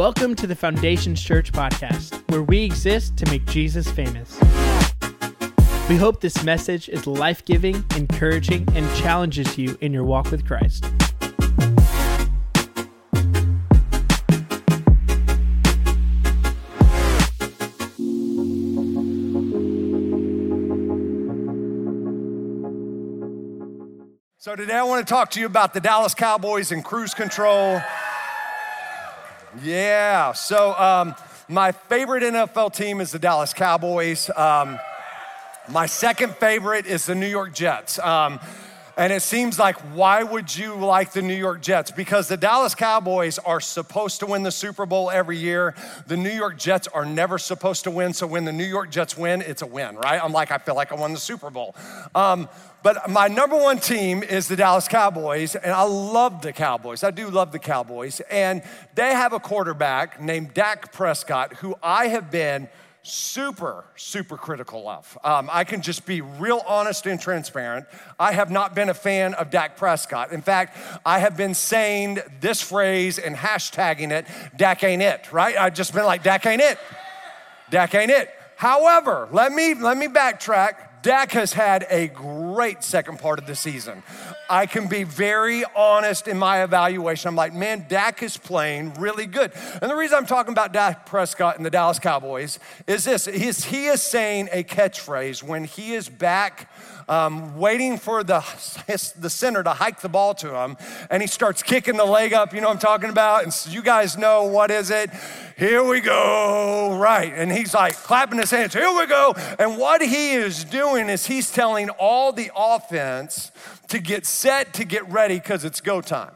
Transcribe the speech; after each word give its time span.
Welcome 0.00 0.34
to 0.36 0.46
the 0.46 0.56
Foundations 0.56 1.22
Church 1.22 1.52
podcast, 1.52 2.22
where 2.30 2.42
we 2.42 2.64
exist 2.64 3.18
to 3.18 3.26
make 3.26 3.44
Jesus 3.44 3.90
famous. 3.90 4.40
We 5.90 5.96
hope 5.96 6.22
this 6.22 6.42
message 6.42 6.88
is 6.88 7.06
life 7.06 7.44
giving, 7.44 7.84
encouraging, 7.94 8.66
and 8.74 8.96
challenges 8.96 9.58
you 9.58 9.76
in 9.82 9.92
your 9.92 10.04
walk 10.04 10.30
with 10.30 10.46
Christ. 10.46 10.84
So, 24.38 24.56
today 24.56 24.76
I 24.76 24.82
want 24.84 25.06
to 25.06 25.12
talk 25.12 25.30
to 25.32 25.40
you 25.40 25.44
about 25.44 25.74
the 25.74 25.80
Dallas 25.80 26.14
Cowboys 26.14 26.72
and 26.72 26.82
cruise 26.82 27.12
control. 27.12 27.82
Yeah, 29.58 30.32
so 30.32 30.78
um, 30.78 31.16
my 31.48 31.72
favorite 31.72 32.22
NFL 32.22 32.72
team 32.72 33.00
is 33.00 33.10
the 33.10 33.18
Dallas 33.18 33.52
Cowboys. 33.52 34.30
Um, 34.36 34.78
my 35.68 35.86
second 35.86 36.36
favorite 36.36 36.86
is 36.86 37.06
the 37.06 37.16
New 37.16 37.26
York 37.26 37.52
Jets. 37.52 37.98
Um, 37.98 38.38
and 39.00 39.14
it 39.14 39.22
seems 39.22 39.58
like, 39.58 39.76
why 39.94 40.22
would 40.22 40.54
you 40.54 40.74
like 40.74 41.12
the 41.12 41.22
New 41.22 41.34
York 41.34 41.62
Jets? 41.62 41.90
Because 41.90 42.28
the 42.28 42.36
Dallas 42.36 42.74
Cowboys 42.74 43.38
are 43.38 43.58
supposed 43.58 44.20
to 44.20 44.26
win 44.26 44.42
the 44.42 44.50
Super 44.50 44.84
Bowl 44.84 45.10
every 45.10 45.38
year. 45.38 45.74
The 46.06 46.18
New 46.18 46.28
York 46.28 46.58
Jets 46.58 46.86
are 46.86 47.06
never 47.06 47.38
supposed 47.38 47.84
to 47.84 47.90
win. 47.90 48.12
So 48.12 48.26
when 48.26 48.44
the 48.44 48.52
New 48.52 48.66
York 48.66 48.90
Jets 48.90 49.16
win, 49.16 49.40
it's 49.40 49.62
a 49.62 49.66
win, 49.66 49.96
right? 49.96 50.22
I'm 50.22 50.34
like, 50.34 50.50
I 50.50 50.58
feel 50.58 50.74
like 50.74 50.92
I 50.92 50.96
won 50.96 51.14
the 51.14 51.18
Super 51.18 51.48
Bowl. 51.48 51.74
Um, 52.14 52.46
but 52.82 53.08
my 53.08 53.28
number 53.28 53.56
one 53.56 53.78
team 53.78 54.22
is 54.22 54.48
the 54.48 54.56
Dallas 54.56 54.86
Cowboys, 54.86 55.54
and 55.54 55.72
I 55.72 55.84
love 55.84 56.42
the 56.42 56.52
Cowboys. 56.52 57.02
I 57.02 57.10
do 57.10 57.30
love 57.30 57.52
the 57.52 57.58
Cowboys. 57.58 58.20
And 58.30 58.62
they 58.96 59.14
have 59.14 59.32
a 59.32 59.40
quarterback 59.40 60.20
named 60.20 60.52
Dak 60.52 60.92
Prescott, 60.92 61.54
who 61.54 61.74
I 61.82 62.08
have 62.08 62.30
been 62.30 62.68
super, 63.02 63.84
super 63.96 64.36
critical 64.36 64.88
of. 64.88 65.16
Um, 65.24 65.48
I 65.52 65.64
can 65.64 65.82
just 65.82 66.04
be 66.04 66.20
real 66.20 66.62
honest 66.66 67.06
and 67.06 67.20
transparent. 67.20 67.86
I 68.18 68.32
have 68.32 68.50
not 68.50 68.74
been 68.74 68.88
a 68.88 68.94
fan 68.94 69.34
of 69.34 69.50
Dak 69.50 69.76
Prescott. 69.76 70.32
In 70.32 70.42
fact, 70.42 70.76
I 71.06 71.18
have 71.18 71.36
been 71.36 71.54
saying 71.54 72.18
this 72.40 72.60
phrase 72.60 73.18
and 73.18 73.34
hashtagging 73.34 74.10
it, 74.10 74.26
Dak 74.56 74.84
ain't 74.84 75.02
it, 75.02 75.32
right? 75.32 75.56
I've 75.56 75.74
just 75.74 75.94
been 75.94 76.04
like, 76.04 76.22
Dak 76.22 76.44
ain't 76.46 76.60
it. 76.60 76.78
Dak 77.70 77.94
ain't 77.94 78.10
it. 78.10 78.30
However, 78.56 79.28
let 79.32 79.52
me, 79.52 79.74
let 79.74 79.96
me 79.96 80.06
backtrack. 80.06 80.89
Dak 81.02 81.32
has 81.32 81.52
had 81.52 81.86
a 81.88 82.08
great 82.08 82.84
second 82.84 83.18
part 83.18 83.38
of 83.38 83.46
the 83.46 83.54
season. 83.56 84.02
I 84.50 84.66
can 84.66 84.86
be 84.88 85.04
very 85.04 85.64
honest 85.74 86.28
in 86.28 86.38
my 86.38 86.62
evaluation. 86.62 87.28
I'm 87.28 87.36
like, 87.36 87.54
man, 87.54 87.86
Dak 87.88 88.22
is 88.22 88.36
playing 88.36 88.94
really 88.94 89.26
good. 89.26 89.52
And 89.80 89.90
the 89.90 89.96
reason 89.96 90.18
I'm 90.18 90.26
talking 90.26 90.52
about 90.52 90.72
Dak 90.72 91.06
Prescott 91.06 91.56
and 91.56 91.64
the 91.64 91.70
Dallas 91.70 91.98
Cowboys 91.98 92.58
is 92.86 93.04
this 93.04 93.24
he 93.26 93.46
is, 93.46 93.64
he 93.64 93.86
is 93.86 94.02
saying 94.02 94.48
a 94.52 94.62
catchphrase 94.62 95.42
when 95.42 95.64
he 95.64 95.94
is 95.94 96.08
back 96.08 96.70
um, 97.10 97.58
waiting 97.58 97.98
for 97.98 98.24
the, 98.24 98.40
the 99.18 99.28
center 99.28 99.62
to 99.62 99.70
hike 99.70 100.00
the 100.00 100.08
ball 100.08 100.32
to 100.36 100.54
him, 100.62 100.76
and 101.10 101.22
he 101.22 101.26
starts 101.26 101.62
kicking 101.62 101.96
the 101.96 102.04
leg 102.04 102.32
up. 102.32 102.54
You 102.54 102.60
know 102.60 102.68
what 102.68 102.74
I'm 102.74 102.80
talking 102.80 103.10
about? 103.10 103.42
And 103.42 103.52
so 103.52 103.70
you 103.70 103.82
guys 103.82 104.16
know 104.16 104.44
what 104.44 104.70
is 104.70 104.90
it? 104.90 105.10
Here 105.58 105.84
we 105.84 106.00
go, 106.00 106.96
right. 106.98 107.32
And 107.34 107.52
he's 107.52 107.74
like 107.74 107.94
clapping 107.94 108.38
his 108.38 108.50
hands, 108.50 108.72
here 108.72 108.90
we 108.96 109.06
go. 109.06 109.34
And 109.58 109.76
what 109.76 110.00
he 110.00 110.30
is 110.30 110.64
doing 110.64 111.10
is 111.10 111.26
he's 111.26 111.50
telling 111.50 111.90
all 111.90 112.32
the 112.32 112.50
offense 112.56 113.50
to 113.88 113.98
get 113.98 114.24
set, 114.24 114.72
to 114.74 114.84
get 114.84 115.10
ready, 115.10 115.34
because 115.34 115.64
it's 115.64 115.80
go 115.80 116.00
time. 116.00 116.30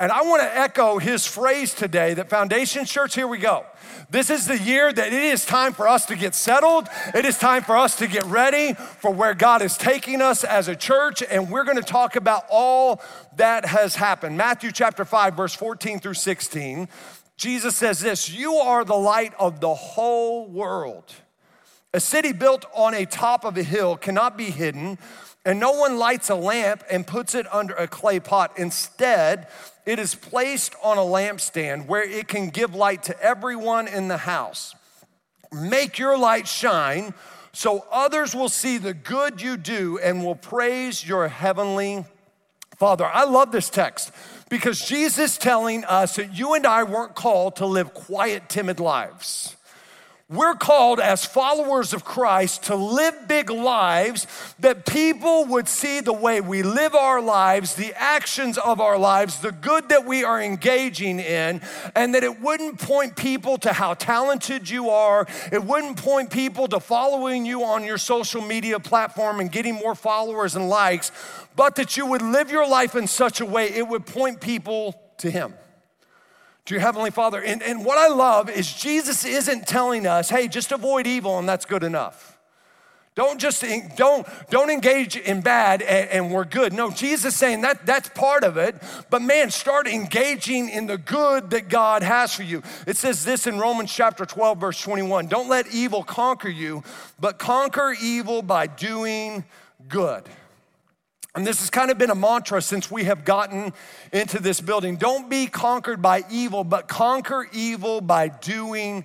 And 0.00 0.12
I 0.12 0.22
want 0.22 0.42
to 0.42 0.56
echo 0.56 0.98
his 0.98 1.26
phrase 1.26 1.74
today 1.74 2.14
that 2.14 2.30
Foundation 2.30 2.84
Church, 2.84 3.16
here 3.16 3.26
we 3.26 3.38
go. 3.38 3.66
This 4.10 4.30
is 4.30 4.46
the 4.46 4.56
year 4.56 4.92
that 4.92 5.08
it 5.08 5.12
is 5.12 5.44
time 5.44 5.72
for 5.72 5.88
us 5.88 6.06
to 6.06 6.14
get 6.14 6.36
settled. 6.36 6.88
It 7.14 7.24
is 7.24 7.36
time 7.36 7.64
for 7.64 7.76
us 7.76 7.96
to 7.96 8.06
get 8.06 8.24
ready 8.26 8.74
for 8.74 9.10
where 9.12 9.34
God 9.34 9.60
is 9.60 9.76
taking 9.76 10.22
us 10.22 10.44
as 10.44 10.68
a 10.68 10.76
church. 10.76 11.24
And 11.28 11.50
we're 11.50 11.64
going 11.64 11.78
to 11.78 11.82
talk 11.82 12.14
about 12.14 12.44
all 12.48 13.02
that 13.36 13.64
has 13.64 13.96
happened. 13.96 14.36
Matthew 14.36 14.70
chapter 14.70 15.04
5, 15.04 15.34
verse 15.34 15.54
14 15.54 15.98
through 15.98 16.14
16. 16.14 16.88
Jesus 17.36 17.74
says 17.74 17.98
this 17.98 18.30
You 18.30 18.54
are 18.54 18.84
the 18.84 18.94
light 18.94 19.32
of 19.38 19.58
the 19.58 19.74
whole 19.74 20.46
world. 20.48 21.12
A 21.94 22.00
city 22.00 22.32
built 22.32 22.66
on 22.74 22.92
a 22.92 23.06
top 23.06 23.44
of 23.44 23.56
a 23.56 23.62
hill 23.62 23.96
cannot 23.96 24.36
be 24.36 24.50
hidden, 24.50 24.98
and 25.44 25.58
no 25.58 25.72
one 25.72 25.96
lights 25.96 26.28
a 26.28 26.34
lamp 26.34 26.84
and 26.90 27.06
puts 27.06 27.34
it 27.34 27.50
under 27.52 27.74
a 27.74 27.88
clay 27.88 28.20
pot. 28.20 28.52
Instead, 28.58 29.48
it 29.86 29.98
is 29.98 30.14
placed 30.14 30.74
on 30.82 30.98
a 30.98 31.02
lampstand 31.02 31.86
where 31.86 32.02
it 32.02 32.28
can 32.28 32.50
give 32.50 32.74
light 32.74 33.04
to 33.04 33.18
everyone 33.22 33.88
in 33.88 34.08
the 34.08 34.18
house. 34.18 34.74
Make 35.50 35.98
your 35.98 36.18
light 36.18 36.46
shine 36.46 37.14
so 37.54 37.86
others 37.90 38.34
will 38.34 38.50
see 38.50 38.76
the 38.76 38.92
good 38.92 39.40
you 39.40 39.56
do 39.56 39.98
and 39.98 40.22
will 40.22 40.34
praise 40.34 41.08
your 41.08 41.28
heavenly 41.28 42.04
Father. 42.76 43.06
I 43.06 43.24
love 43.24 43.50
this 43.50 43.70
text 43.70 44.12
because 44.50 44.86
Jesus 44.86 45.38
telling 45.38 45.84
us 45.86 46.16
that 46.16 46.36
you 46.36 46.52
and 46.52 46.66
I 46.66 46.82
weren't 46.82 47.14
called 47.14 47.56
to 47.56 47.66
live 47.66 47.94
quiet, 47.94 48.50
timid 48.50 48.78
lives. 48.78 49.56
We're 50.30 50.56
called 50.56 51.00
as 51.00 51.24
followers 51.24 51.94
of 51.94 52.04
Christ 52.04 52.64
to 52.64 52.76
live 52.76 53.26
big 53.28 53.48
lives 53.48 54.26
that 54.58 54.84
people 54.84 55.46
would 55.46 55.68
see 55.68 56.00
the 56.00 56.12
way 56.12 56.42
we 56.42 56.62
live 56.62 56.94
our 56.94 57.22
lives, 57.22 57.76
the 57.76 57.94
actions 57.96 58.58
of 58.58 58.78
our 58.78 58.98
lives, 58.98 59.40
the 59.40 59.52
good 59.52 59.88
that 59.88 60.04
we 60.04 60.24
are 60.24 60.38
engaging 60.38 61.18
in, 61.18 61.62
and 61.94 62.14
that 62.14 62.24
it 62.24 62.42
wouldn't 62.42 62.78
point 62.78 63.16
people 63.16 63.56
to 63.56 63.72
how 63.72 63.94
talented 63.94 64.68
you 64.68 64.90
are. 64.90 65.26
It 65.50 65.64
wouldn't 65.64 65.96
point 65.96 66.28
people 66.28 66.68
to 66.68 66.78
following 66.78 67.46
you 67.46 67.64
on 67.64 67.82
your 67.82 67.96
social 67.96 68.42
media 68.42 68.78
platform 68.78 69.40
and 69.40 69.50
getting 69.50 69.76
more 69.76 69.94
followers 69.94 70.56
and 70.56 70.68
likes, 70.68 71.10
but 71.56 71.76
that 71.76 71.96
you 71.96 72.04
would 72.04 72.20
live 72.20 72.50
your 72.50 72.68
life 72.68 72.94
in 72.94 73.06
such 73.06 73.40
a 73.40 73.46
way 73.46 73.70
it 73.70 73.88
would 73.88 74.04
point 74.04 74.42
people 74.42 75.00
to 75.16 75.30
Him 75.30 75.54
to 76.68 76.74
your 76.74 76.82
Heavenly 76.82 77.10
Father. 77.10 77.42
And, 77.42 77.62
and 77.62 77.82
what 77.82 77.96
I 77.96 78.08
love 78.08 78.50
is 78.50 78.70
Jesus 78.70 79.24
isn't 79.24 79.66
telling 79.66 80.06
us, 80.06 80.28
hey, 80.28 80.48
just 80.48 80.70
avoid 80.70 81.06
evil 81.06 81.38
and 81.38 81.48
that's 81.48 81.64
good 81.64 81.82
enough. 81.82 82.38
Don't 83.14 83.40
just 83.40 83.64
don't 83.96 84.24
don't 84.48 84.70
engage 84.70 85.16
in 85.16 85.40
bad 85.40 85.82
and, 85.82 86.08
and, 86.10 86.30
we're 86.30 86.44
good. 86.44 86.72
No, 86.72 86.88
Jesus 86.92 87.34
saying 87.34 87.62
that 87.62 87.84
that's 87.84 88.08
part 88.10 88.44
of 88.44 88.56
it. 88.56 88.76
But 89.10 89.22
man, 89.22 89.50
start 89.50 89.88
engaging 89.88 90.68
in 90.68 90.86
the 90.86 90.98
good 90.98 91.50
that 91.50 91.68
God 91.68 92.04
has 92.04 92.32
for 92.32 92.44
you. 92.44 92.62
It 92.86 92.96
says 92.96 93.24
this 93.24 93.48
in 93.48 93.58
Romans 93.58 93.92
chapter 93.92 94.24
12, 94.24 94.58
verse 94.58 94.80
21. 94.80 95.26
Don't 95.26 95.48
let 95.48 95.66
evil 95.74 96.04
conquer 96.04 96.48
you, 96.48 96.84
but 97.18 97.40
conquer 97.40 97.92
evil 98.00 98.40
by 98.40 98.68
doing 98.68 99.44
good. 99.88 100.22
And 101.34 101.46
this 101.46 101.60
has 101.60 101.70
kind 101.70 101.90
of 101.90 101.98
been 101.98 102.10
a 102.10 102.14
mantra 102.14 102.60
since 102.62 102.90
we 102.90 103.04
have 103.04 103.24
gotten 103.24 103.72
into 104.12 104.40
this 104.40 104.60
building. 104.60 104.96
Don't 104.96 105.28
be 105.28 105.46
conquered 105.46 106.02
by 106.02 106.24
evil, 106.30 106.64
but 106.64 106.88
conquer 106.88 107.46
evil 107.52 108.00
by 108.00 108.28
doing 108.28 109.04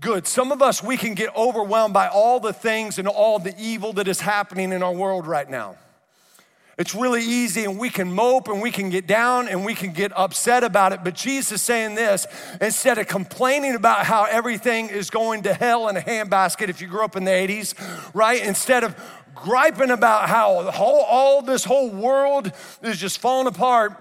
good. 0.00 0.26
Some 0.26 0.52
of 0.52 0.62
us, 0.62 0.82
we 0.82 0.96
can 0.96 1.14
get 1.14 1.34
overwhelmed 1.36 1.92
by 1.92 2.08
all 2.08 2.40
the 2.40 2.52
things 2.52 2.98
and 2.98 3.06
all 3.06 3.38
the 3.38 3.54
evil 3.58 3.92
that 3.94 4.08
is 4.08 4.20
happening 4.20 4.72
in 4.72 4.82
our 4.82 4.94
world 4.94 5.26
right 5.26 5.48
now. 5.48 5.76
It's 6.78 6.94
really 6.94 7.22
easy, 7.22 7.64
and 7.64 7.78
we 7.78 7.90
can 7.90 8.10
mope 8.10 8.48
and 8.48 8.62
we 8.62 8.70
can 8.70 8.88
get 8.88 9.06
down 9.06 9.48
and 9.48 9.66
we 9.66 9.74
can 9.74 9.92
get 9.92 10.16
upset 10.16 10.64
about 10.64 10.94
it. 10.94 11.04
But 11.04 11.14
Jesus 11.14 11.52
is 11.52 11.62
saying 11.62 11.94
this 11.94 12.26
instead 12.58 12.96
of 12.96 13.06
complaining 13.06 13.74
about 13.74 14.06
how 14.06 14.24
everything 14.24 14.88
is 14.88 15.10
going 15.10 15.42
to 15.42 15.52
hell 15.52 15.88
in 15.88 15.98
a 15.98 16.00
handbasket, 16.00 16.70
if 16.70 16.80
you 16.80 16.86
grew 16.86 17.04
up 17.04 17.16
in 17.16 17.24
the 17.24 17.32
80s, 17.32 17.74
right? 18.14 18.42
Instead 18.42 18.82
of 18.82 18.96
griping 19.42 19.90
about 19.90 20.28
how 20.28 20.70
all 20.70 21.42
this 21.42 21.64
whole 21.64 21.90
world 21.90 22.52
is 22.82 22.98
just 22.98 23.18
falling 23.18 23.46
apart 23.46 23.92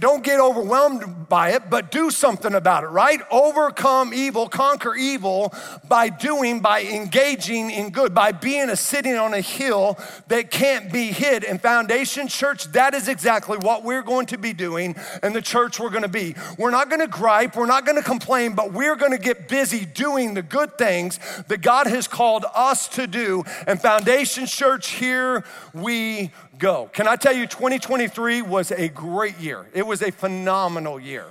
don't 0.00 0.24
get 0.24 0.40
overwhelmed 0.40 1.28
by 1.28 1.50
it, 1.50 1.70
but 1.70 1.90
do 1.90 2.10
something 2.10 2.54
about 2.54 2.84
it, 2.84 2.88
right? 2.88 3.20
Overcome 3.30 4.12
evil, 4.12 4.48
conquer 4.48 4.94
evil 4.94 5.54
by 5.88 6.08
doing, 6.08 6.60
by 6.60 6.82
engaging 6.82 7.70
in 7.70 7.90
good, 7.90 8.14
by 8.14 8.32
being 8.32 8.70
a 8.70 8.76
sitting 8.76 9.16
on 9.16 9.34
a 9.34 9.40
hill 9.40 9.98
that 10.28 10.50
can't 10.50 10.92
be 10.92 11.06
hid. 11.06 11.44
And 11.44 11.60
Foundation 11.60 12.28
Church, 12.28 12.64
that 12.72 12.94
is 12.94 13.08
exactly 13.08 13.58
what 13.58 13.84
we're 13.84 14.02
going 14.02 14.26
to 14.26 14.38
be 14.38 14.52
doing 14.52 14.96
and 15.22 15.34
the 15.34 15.42
church 15.42 15.78
we're 15.78 15.90
going 15.90 16.02
to 16.02 16.08
be. 16.08 16.34
We're 16.58 16.70
not 16.70 16.88
going 16.88 17.00
to 17.00 17.08
gripe, 17.08 17.56
we're 17.56 17.66
not 17.66 17.84
going 17.84 17.96
to 17.96 18.02
complain, 18.02 18.54
but 18.54 18.72
we're 18.72 18.96
going 18.96 19.12
to 19.12 19.18
get 19.18 19.48
busy 19.48 19.84
doing 19.84 20.34
the 20.34 20.42
good 20.42 20.76
things 20.76 21.18
that 21.48 21.62
God 21.62 21.86
has 21.86 22.08
called 22.08 22.44
us 22.54 22.88
to 22.88 23.06
do. 23.06 23.44
And 23.66 23.80
Foundation 23.80 24.46
Church, 24.46 24.90
here 24.90 25.44
we 25.72 26.30
go. 26.58 26.90
Can 26.92 27.06
I 27.06 27.16
tell 27.16 27.32
you, 27.32 27.46
2023 27.46 28.42
was 28.42 28.70
a 28.70 28.88
great 28.88 29.38
year. 29.38 29.66
It 29.72 29.86
was 29.86 30.02
a 30.02 30.10
phenomenal 30.10 30.98
year. 31.00 31.26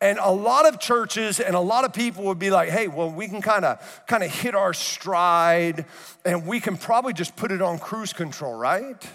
And 0.00 0.18
a 0.18 0.30
lot 0.30 0.66
of 0.66 0.78
churches 0.78 1.40
and 1.40 1.56
a 1.56 1.60
lot 1.60 1.84
of 1.84 1.92
people 1.92 2.24
would 2.24 2.38
be 2.38 2.50
like, 2.50 2.68
hey, 2.68 2.86
well, 2.86 3.10
we 3.10 3.28
can 3.28 3.40
kind 3.40 3.64
of 3.64 4.04
kind 4.06 4.22
of 4.22 4.30
hit 4.30 4.54
our 4.54 4.74
stride 4.74 5.86
and 6.24 6.46
we 6.46 6.60
can 6.60 6.76
probably 6.76 7.14
just 7.14 7.34
put 7.34 7.50
it 7.50 7.62
on 7.62 7.78
cruise 7.78 8.12
control, 8.12 8.54
right? 8.54 9.08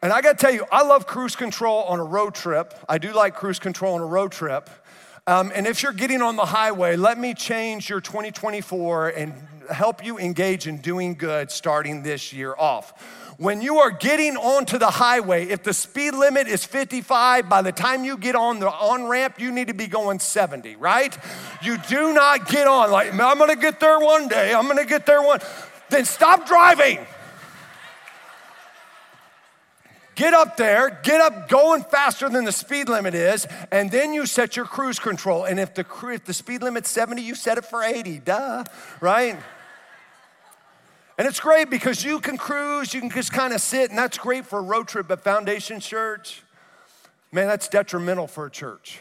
And 0.00 0.12
I 0.12 0.20
gotta 0.20 0.36
tell 0.36 0.52
you, 0.52 0.66
I 0.70 0.82
love 0.82 1.06
cruise 1.06 1.34
control 1.34 1.82
on 1.84 1.98
a 1.98 2.04
road 2.04 2.34
trip. 2.34 2.74
I 2.88 2.98
do 2.98 3.12
like 3.12 3.34
cruise 3.34 3.58
control 3.58 3.94
on 3.94 4.00
a 4.00 4.06
road 4.06 4.30
trip. 4.30 4.70
Um, 5.26 5.52
and 5.54 5.66
if 5.66 5.82
you're 5.82 5.92
getting 5.92 6.22
on 6.22 6.36
the 6.36 6.44
highway, 6.44 6.96
let 6.96 7.18
me 7.18 7.34
change 7.34 7.88
your 7.88 8.00
2024 8.00 9.10
and 9.10 9.34
help 9.70 10.04
you 10.04 10.18
engage 10.18 10.66
in 10.66 10.78
doing 10.78 11.14
good 11.14 11.50
starting 11.50 12.02
this 12.02 12.32
year 12.32 12.54
off. 12.56 12.92
When 13.42 13.60
you 13.60 13.78
are 13.78 13.90
getting 13.90 14.36
onto 14.36 14.78
the 14.78 14.86
highway, 14.86 15.48
if 15.48 15.64
the 15.64 15.74
speed 15.74 16.14
limit 16.14 16.46
is 16.46 16.64
55, 16.64 17.48
by 17.48 17.60
the 17.60 17.72
time 17.72 18.04
you 18.04 18.16
get 18.16 18.36
on 18.36 18.60
the 18.60 18.70
on 18.70 19.08
ramp, 19.08 19.40
you 19.40 19.50
need 19.50 19.66
to 19.66 19.74
be 19.74 19.88
going 19.88 20.20
70, 20.20 20.76
right? 20.76 21.18
You 21.60 21.76
do 21.76 22.14
not 22.14 22.46
get 22.46 22.68
on 22.68 22.92
like, 22.92 23.12
I'm 23.12 23.38
gonna 23.38 23.56
get 23.56 23.80
there 23.80 23.98
one 23.98 24.28
day, 24.28 24.54
I'm 24.54 24.68
gonna 24.68 24.84
get 24.84 25.06
there 25.06 25.20
one. 25.20 25.40
Then 25.90 26.04
stop 26.04 26.46
driving. 26.46 27.04
Get 30.14 30.34
up 30.34 30.56
there, 30.56 31.00
get 31.02 31.20
up 31.20 31.48
going 31.48 31.82
faster 31.82 32.28
than 32.28 32.44
the 32.44 32.52
speed 32.52 32.88
limit 32.88 33.16
is, 33.16 33.48
and 33.72 33.90
then 33.90 34.14
you 34.14 34.24
set 34.24 34.54
your 34.54 34.66
cruise 34.66 35.00
control. 35.00 35.46
And 35.46 35.58
if 35.58 35.74
the, 35.74 35.84
if 36.04 36.24
the 36.26 36.34
speed 36.34 36.62
limit's 36.62 36.90
70, 36.90 37.20
you 37.20 37.34
set 37.34 37.58
it 37.58 37.64
for 37.64 37.82
80, 37.82 38.20
duh, 38.20 38.62
right? 39.00 39.36
And 41.22 41.28
it's 41.28 41.38
great 41.38 41.70
because 41.70 42.04
you 42.04 42.18
can 42.18 42.36
cruise, 42.36 42.92
you 42.92 43.00
can 43.00 43.08
just 43.08 43.32
kind 43.32 43.52
of 43.52 43.60
sit, 43.60 43.90
and 43.90 43.96
that's 43.96 44.18
great 44.18 44.44
for 44.44 44.58
a 44.58 44.62
road 44.62 44.88
trip 44.88 45.06
but 45.06 45.22
Foundation 45.22 45.78
Church. 45.78 46.42
Man, 47.30 47.46
that's 47.46 47.68
detrimental 47.68 48.26
for 48.26 48.46
a 48.46 48.50
church. 48.50 48.98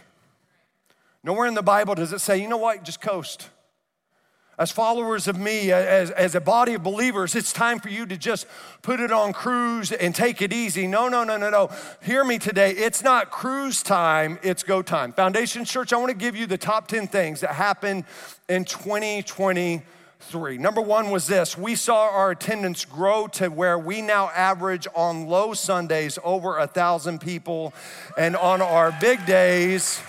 Nowhere 1.23 1.47
in 1.47 1.56
the 1.56 1.63
Bible 1.63 1.95
does 1.95 2.13
it 2.13 2.19
say, 2.19 2.39
you 2.39 2.47
know 2.47 2.57
what, 2.57 2.83
just 2.83 3.01
coast. 3.01 3.50
As 4.59 4.69
followers 4.69 5.27
of 5.27 5.39
me, 5.39 5.71
as, 5.71 6.12
as 6.12 6.35
a 6.35 6.39
body 6.39 6.75
of 6.75 6.83
believers, 6.83 7.33
it's 7.33 7.51
time 7.51 7.79
for 7.79 7.89
you 7.89 8.06
to 8.06 8.18
just 8.18 8.45
put 8.83 9.00
it 9.00 9.12
on 9.12 9.33
cruise 9.33 9.91
and 9.91 10.13
take 10.13 10.44
it 10.44 10.53
easy. 10.53 10.85
No, 10.85 11.07
no, 11.07 11.24
no, 11.24 11.38
no, 11.38 11.50
no. 11.50 11.71
Hear 12.03 12.24
me 12.24 12.38
today. 12.38 12.74
It's 12.74 13.01
not 13.01 13.31
cruise 13.31 13.81
time, 13.81 14.38
it's 14.44 14.62
go 14.62 14.83
time. 14.83 15.12
Foundation 15.12 15.65
Church, 15.65 15.91
I 15.91 15.97
want 15.97 16.12
to 16.12 16.15
give 16.15 16.35
you 16.35 16.45
the 16.45 16.59
top 16.59 16.88
10 16.88 17.07
things 17.07 17.41
that 17.41 17.56
happened 17.56 18.06
in 18.47 18.63
2020 18.63 19.81
three. 20.21 20.57
Number 20.57 20.81
one 20.81 21.09
was 21.09 21.27
this 21.27 21.57
we 21.57 21.75
saw 21.75 22.09
our 22.09 22.31
attendance 22.31 22.85
grow 22.85 23.27
to 23.27 23.50
where 23.50 23.77
we 23.77 24.01
now 24.01 24.29
average 24.29 24.88
on 24.95 25.27
low 25.27 25.53
Sundays 25.53 26.18
over 26.23 26.57
a 26.57 26.68
thousand 26.68 27.21
people, 27.21 27.73
and 28.18 28.35
on 28.35 28.62
our 28.62 28.95
big 29.00 29.25
days, 29.25 30.01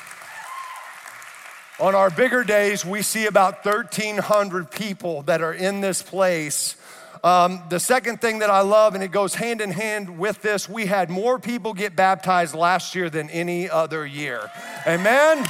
on 1.80 1.94
our 1.94 2.10
bigger 2.10 2.44
days, 2.44 2.84
we 2.84 3.02
see 3.02 3.26
about 3.26 3.64
1,300 3.64 4.70
people 4.70 5.22
that 5.22 5.42
are 5.42 5.54
in 5.54 5.80
this 5.80 6.02
place. 6.02 6.76
Um, 7.24 7.62
the 7.70 7.80
second 7.80 8.20
thing 8.20 8.40
that 8.40 8.50
I 8.50 8.60
love, 8.60 8.94
and 8.94 9.02
it 9.02 9.12
goes 9.12 9.34
hand 9.34 9.60
in 9.60 9.70
hand 9.70 10.18
with 10.18 10.42
this, 10.42 10.68
we 10.68 10.86
had 10.86 11.08
more 11.08 11.38
people 11.38 11.72
get 11.72 11.96
baptized 11.96 12.54
last 12.54 12.94
year 12.94 13.08
than 13.10 13.30
any 13.30 13.70
other 13.70 14.04
year. 14.04 14.50
Amen? 14.86 15.44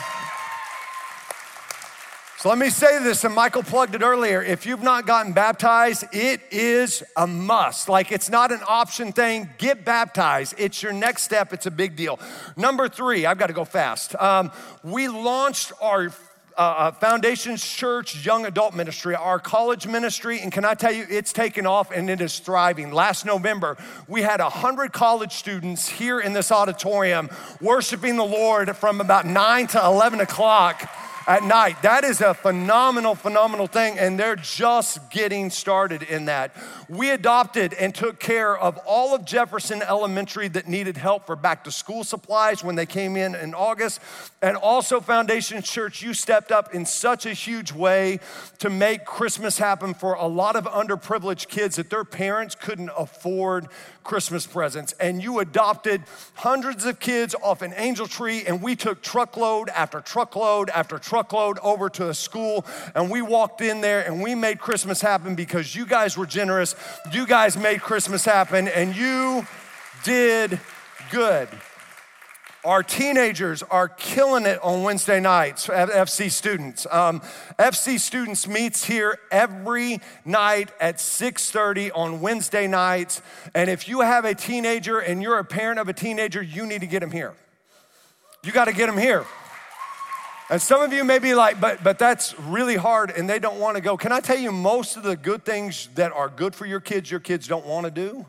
So 2.42 2.48
let 2.48 2.58
me 2.58 2.70
say 2.70 3.00
this, 3.04 3.22
and 3.22 3.36
Michael 3.36 3.62
plugged 3.62 3.94
it 3.94 4.02
earlier. 4.02 4.42
If 4.42 4.66
you've 4.66 4.82
not 4.82 5.06
gotten 5.06 5.32
baptized, 5.32 6.06
it 6.10 6.40
is 6.50 7.04
a 7.16 7.24
must. 7.24 7.88
Like 7.88 8.10
it's 8.10 8.28
not 8.28 8.50
an 8.50 8.58
option 8.66 9.12
thing. 9.12 9.48
Get 9.58 9.84
baptized. 9.84 10.56
It's 10.58 10.82
your 10.82 10.92
next 10.92 11.22
step. 11.22 11.52
It's 11.52 11.66
a 11.66 11.70
big 11.70 11.94
deal. 11.94 12.18
Number 12.56 12.88
three, 12.88 13.26
I've 13.26 13.38
got 13.38 13.46
to 13.46 13.52
go 13.52 13.64
fast. 13.64 14.16
Um, 14.16 14.50
we 14.82 15.06
launched 15.06 15.70
our 15.80 16.08
uh, 16.58 16.60
uh, 16.60 16.90
Foundations 16.90 17.64
Church 17.64 18.26
Young 18.26 18.44
Adult 18.44 18.74
Ministry, 18.74 19.14
our 19.14 19.38
college 19.38 19.86
ministry, 19.86 20.40
and 20.40 20.50
can 20.50 20.64
I 20.64 20.74
tell 20.74 20.92
you, 20.92 21.06
it's 21.08 21.32
taken 21.32 21.64
off 21.64 21.92
and 21.92 22.10
it 22.10 22.20
is 22.20 22.40
thriving. 22.40 22.90
Last 22.90 23.24
November, 23.24 23.76
we 24.08 24.22
had 24.22 24.40
100 24.40 24.92
college 24.92 25.32
students 25.32 25.88
here 25.88 26.18
in 26.18 26.32
this 26.32 26.50
auditorium 26.50 27.30
worshiping 27.60 28.16
the 28.16 28.24
Lord 28.24 28.76
from 28.76 29.00
about 29.00 29.26
9 29.26 29.68
to 29.68 29.86
11 29.86 30.20
o'clock 30.20 30.90
at 31.26 31.44
night. 31.44 31.82
That 31.82 32.04
is 32.04 32.20
a 32.20 32.34
phenomenal, 32.34 33.14
phenomenal 33.14 33.66
thing, 33.66 33.98
and 33.98 34.18
they're 34.18 34.36
just 34.36 35.10
getting 35.10 35.50
started 35.50 36.02
in 36.02 36.26
that. 36.26 36.54
We 36.88 37.10
adopted 37.10 37.74
and 37.74 37.94
took 37.94 38.18
care 38.18 38.56
of 38.56 38.78
all 38.86 39.14
of 39.14 39.24
Jefferson 39.24 39.82
Elementary 39.82 40.48
that 40.48 40.68
needed 40.68 40.96
help 40.96 41.26
for 41.26 41.36
back 41.36 41.64
to 41.64 41.72
school 41.72 42.04
supplies 42.04 42.64
when 42.64 42.74
they 42.74 42.86
came 42.86 43.16
in 43.16 43.34
in 43.34 43.54
August. 43.54 44.00
And 44.40 44.56
also, 44.56 45.00
Foundation 45.00 45.62
Church, 45.62 46.02
you 46.02 46.14
stepped 46.14 46.50
up 46.50 46.74
in 46.74 46.84
such 46.84 47.26
a 47.26 47.32
huge 47.32 47.72
way 47.72 48.20
to 48.58 48.70
make 48.70 49.04
Christmas 49.04 49.58
happen 49.58 49.94
for 49.94 50.14
a 50.14 50.26
lot 50.26 50.56
of 50.56 50.64
underprivileged 50.64 51.48
kids 51.48 51.76
that 51.76 51.90
their 51.90 52.04
parents 52.04 52.54
couldn't 52.54 52.90
afford 52.96 53.68
Christmas 54.04 54.46
presents. 54.46 54.92
And 55.00 55.22
you 55.22 55.40
adopted 55.40 56.02
hundreds 56.34 56.84
of 56.84 57.00
kids 57.00 57.34
off 57.42 57.62
an 57.62 57.74
angel 57.76 58.06
tree, 58.06 58.44
and 58.46 58.62
we 58.62 58.76
took 58.76 59.02
truckload 59.02 59.68
after 59.70 60.00
truckload 60.00 60.70
after 60.70 60.98
truckload 60.98 61.58
over 61.60 61.88
to 61.90 62.08
a 62.08 62.14
school, 62.14 62.64
and 62.94 63.10
we 63.10 63.22
walked 63.22 63.60
in 63.60 63.80
there 63.80 64.04
and 64.06 64.22
we 64.22 64.34
made 64.34 64.58
Christmas 64.58 65.00
happen 65.00 65.34
because 65.34 65.74
you 65.74 65.86
guys 65.86 66.16
were 66.16 66.26
generous. 66.26 66.74
You 67.12 67.26
guys 67.26 67.56
made 67.56 67.80
Christmas 67.80 68.24
happen, 68.24 68.68
and 68.68 68.94
you 68.96 69.46
did 70.04 70.60
good. 71.10 71.48
Our 72.64 72.84
teenagers 72.84 73.64
are 73.64 73.88
killing 73.88 74.46
it 74.46 74.62
on 74.62 74.84
Wednesday 74.84 75.18
nights, 75.18 75.66
FC 75.66 76.30
students. 76.30 76.86
Um, 76.88 77.20
FC 77.58 77.98
students 77.98 78.46
meets 78.46 78.84
here 78.84 79.18
every 79.32 80.00
night 80.24 80.70
at 80.78 80.98
6.30 80.98 81.90
on 81.92 82.20
Wednesday 82.20 82.68
nights. 82.68 83.20
And 83.52 83.68
if 83.68 83.88
you 83.88 84.02
have 84.02 84.24
a 84.24 84.32
teenager 84.32 85.00
and 85.00 85.20
you're 85.20 85.38
a 85.38 85.44
parent 85.44 85.80
of 85.80 85.88
a 85.88 85.92
teenager, 85.92 86.40
you 86.40 86.64
need 86.64 86.82
to 86.82 86.86
get 86.86 87.00
them 87.00 87.10
here. 87.10 87.34
You 88.44 88.52
got 88.52 88.66
to 88.66 88.72
get 88.72 88.86
them 88.86 88.98
here. 88.98 89.26
And 90.48 90.62
some 90.62 90.82
of 90.82 90.92
you 90.92 91.02
may 91.02 91.18
be 91.18 91.34
like, 91.34 91.60
but, 91.60 91.82
but 91.82 91.98
that's 91.98 92.38
really 92.38 92.76
hard 92.76 93.10
and 93.10 93.28
they 93.28 93.40
don't 93.40 93.58
want 93.58 93.76
to 93.76 93.80
go. 93.80 93.96
Can 93.96 94.12
I 94.12 94.20
tell 94.20 94.38
you, 94.38 94.52
most 94.52 94.96
of 94.96 95.02
the 95.02 95.16
good 95.16 95.44
things 95.44 95.88
that 95.96 96.12
are 96.12 96.28
good 96.28 96.54
for 96.54 96.66
your 96.66 96.80
kids, 96.80 97.10
your 97.10 97.20
kids 97.20 97.48
don't 97.48 97.66
want 97.66 97.86
to 97.86 97.90
do? 97.90 98.24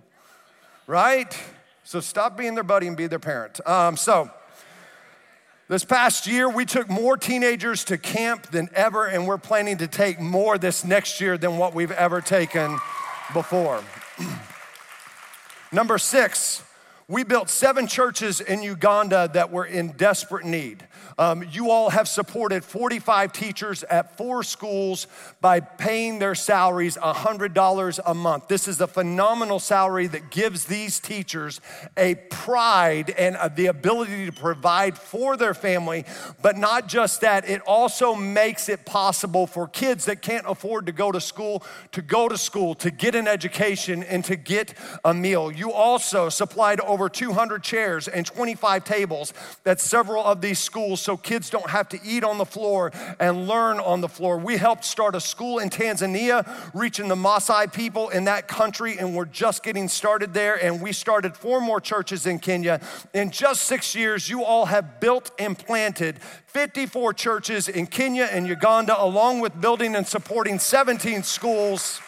Right? 0.87 1.39
So 1.83 1.99
stop 1.99 2.37
being 2.37 2.55
their 2.55 2.63
buddy 2.63 2.87
and 2.87 2.95
be 2.95 3.07
their 3.07 3.19
parent. 3.19 3.65
Um, 3.67 3.97
so, 3.97 4.31
this 5.69 5.85
past 5.85 6.27
year, 6.27 6.49
we 6.49 6.65
took 6.65 6.89
more 6.89 7.17
teenagers 7.17 7.83
to 7.85 7.97
camp 7.97 8.47
than 8.51 8.69
ever, 8.73 9.05
and 9.05 9.25
we're 9.25 9.37
planning 9.37 9.77
to 9.77 9.87
take 9.87 10.19
more 10.19 10.57
this 10.57 10.83
next 10.83 11.21
year 11.21 11.37
than 11.37 11.57
what 11.57 11.73
we've 11.73 11.91
ever 11.91 12.21
taken 12.21 12.77
before. 13.31 13.81
Number 15.71 15.97
six, 15.97 16.61
we 17.07 17.23
built 17.23 17.49
seven 17.49 17.87
churches 17.87 18.39
in 18.39 18.61
Uganda 18.61 19.29
that 19.33 19.51
were 19.51 19.65
in 19.65 19.93
desperate 19.93 20.45
need. 20.45 20.85
Um, 21.17 21.43
you 21.51 21.71
all 21.71 21.89
have 21.89 22.07
supported 22.07 22.63
45 22.63 23.33
teachers 23.33 23.83
at 23.83 24.17
four 24.17 24.43
schools 24.43 25.07
by 25.41 25.59
paying 25.59 26.19
their 26.19 26.35
salaries 26.35 26.97
$100 26.97 27.99
a 28.05 28.13
month. 28.13 28.47
This 28.47 28.67
is 28.67 28.81
a 28.81 28.87
phenomenal 28.87 29.59
salary 29.59 30.07
that 30.07 30.31
gives 30.31 30.65
these 30.65 30.99
teachers 30.99 31.61
a 31.97 32.15
pride 32.15 33.09
and 33.11 33.35
uh, 33.35 33.47
the 33.49 33.67
ability 33.67 34.25
to 34.25 34.31
provide 34.31 34.97
for 34.97 35.37
their 35.37 35.53
family. 35.53 36.05
But 36.41 36.57
not 36.57 36.87
just 36.87 37.21
that, 37.21 37.47
it 37.49 37.61
also 37.61 38.15
makes 38.15 38.69
it 38.69 38.85
possible 38.85 39.47
for 39.47 39.67
kids 39.67 40.05
that 40.05 40.21
can't 40.21 40.45
afford 40.47 40.85
to 40.87 40.91
go 40.91 41.11
to 41.11 41.21
school 41.21 41.63
to 41.91 42.01
go 42.01 42.27
to 42.27 42.37
school, 42.37 42.75
to 42.75 42.91
get 42.91 43.15
an 43.15 43.27
education, 43.27 44.03
and 44.03 44.23
to 44.25 44.35
get 44.35 44.73
a 45.03 45.13
meal. 45.13 45.51
You 45.51 45.71
also 45.71 46.29
supplied 46.29 46.79
over 46.81 47.09
200 47.09 47.63
chairs 47.63 48.07
and 48.07 48.25
25 48.25 48.83
tables 48.83 49.33
at 49.65 49.79
several 49.79 50.23
of 50.23 50.41
these 50.41 50.59
schools 50.59 51.01
so 51.03 51.17
kids 51.17 51.49
don't 51.49 51.69
have 51.69 51.89
to 51.89 51.99
eat 52.03 52.23
on 52.23 52.37
the 52.37 52.45
floor 52.45 52.91
and 53.19 53.47
learn 53.47 53.79
on 53.79 54.01
the 54.01 54.07
floor. 54.07 54.37
We 54.37 54.57
helped 54.57 54.85
start 54.85 55.15
a 55.15 55.19
school 55.19 55.59
in 55.59 55.69
Tanzania, 55.69 56.47
reaching 56.73 57.07
the 57.07 57.15
Maasai 57.15 57.71
people 57.71 58.09
in 58.09 58.23
that 58.25 58.47
country, 58.47 58.97
and 58.97 59.15
we're 59.15 59.25
just 59.25 59.63
getting 59.63 59.87
started 59.87 60.33
there. 60.33 60.55
And 60.63 60.81
we 60.81 60.93
started 60.93 61.35
four 61.35 61.61
more 61.61 61.81
churches 61.81 62.25
in 62.25 62.39
Kenya. 62.39 62.79
In 63.13 63.31
just 63.31 63.63
six 63.63 63.95
years, 63.95 64.29
you 64.29 64.43
all 64.43 64.65
have 64.65 64.99
built 64.99 65.31
and 65.37 65.57
planted 65.57 66.19
54 66.47 67.13
churches 67.13 67.67
in 67.67 67.87
Kenya 67.87 68.29
and 68.31 68.47
Uganda, 68.47 69.01
along 69.01 69.41
with 69.41 69.59
building 69.59 69.95
and 69.95 70.07
supporting 70.07 70.59
17 70.59 71.23
schools. 71.23 71.99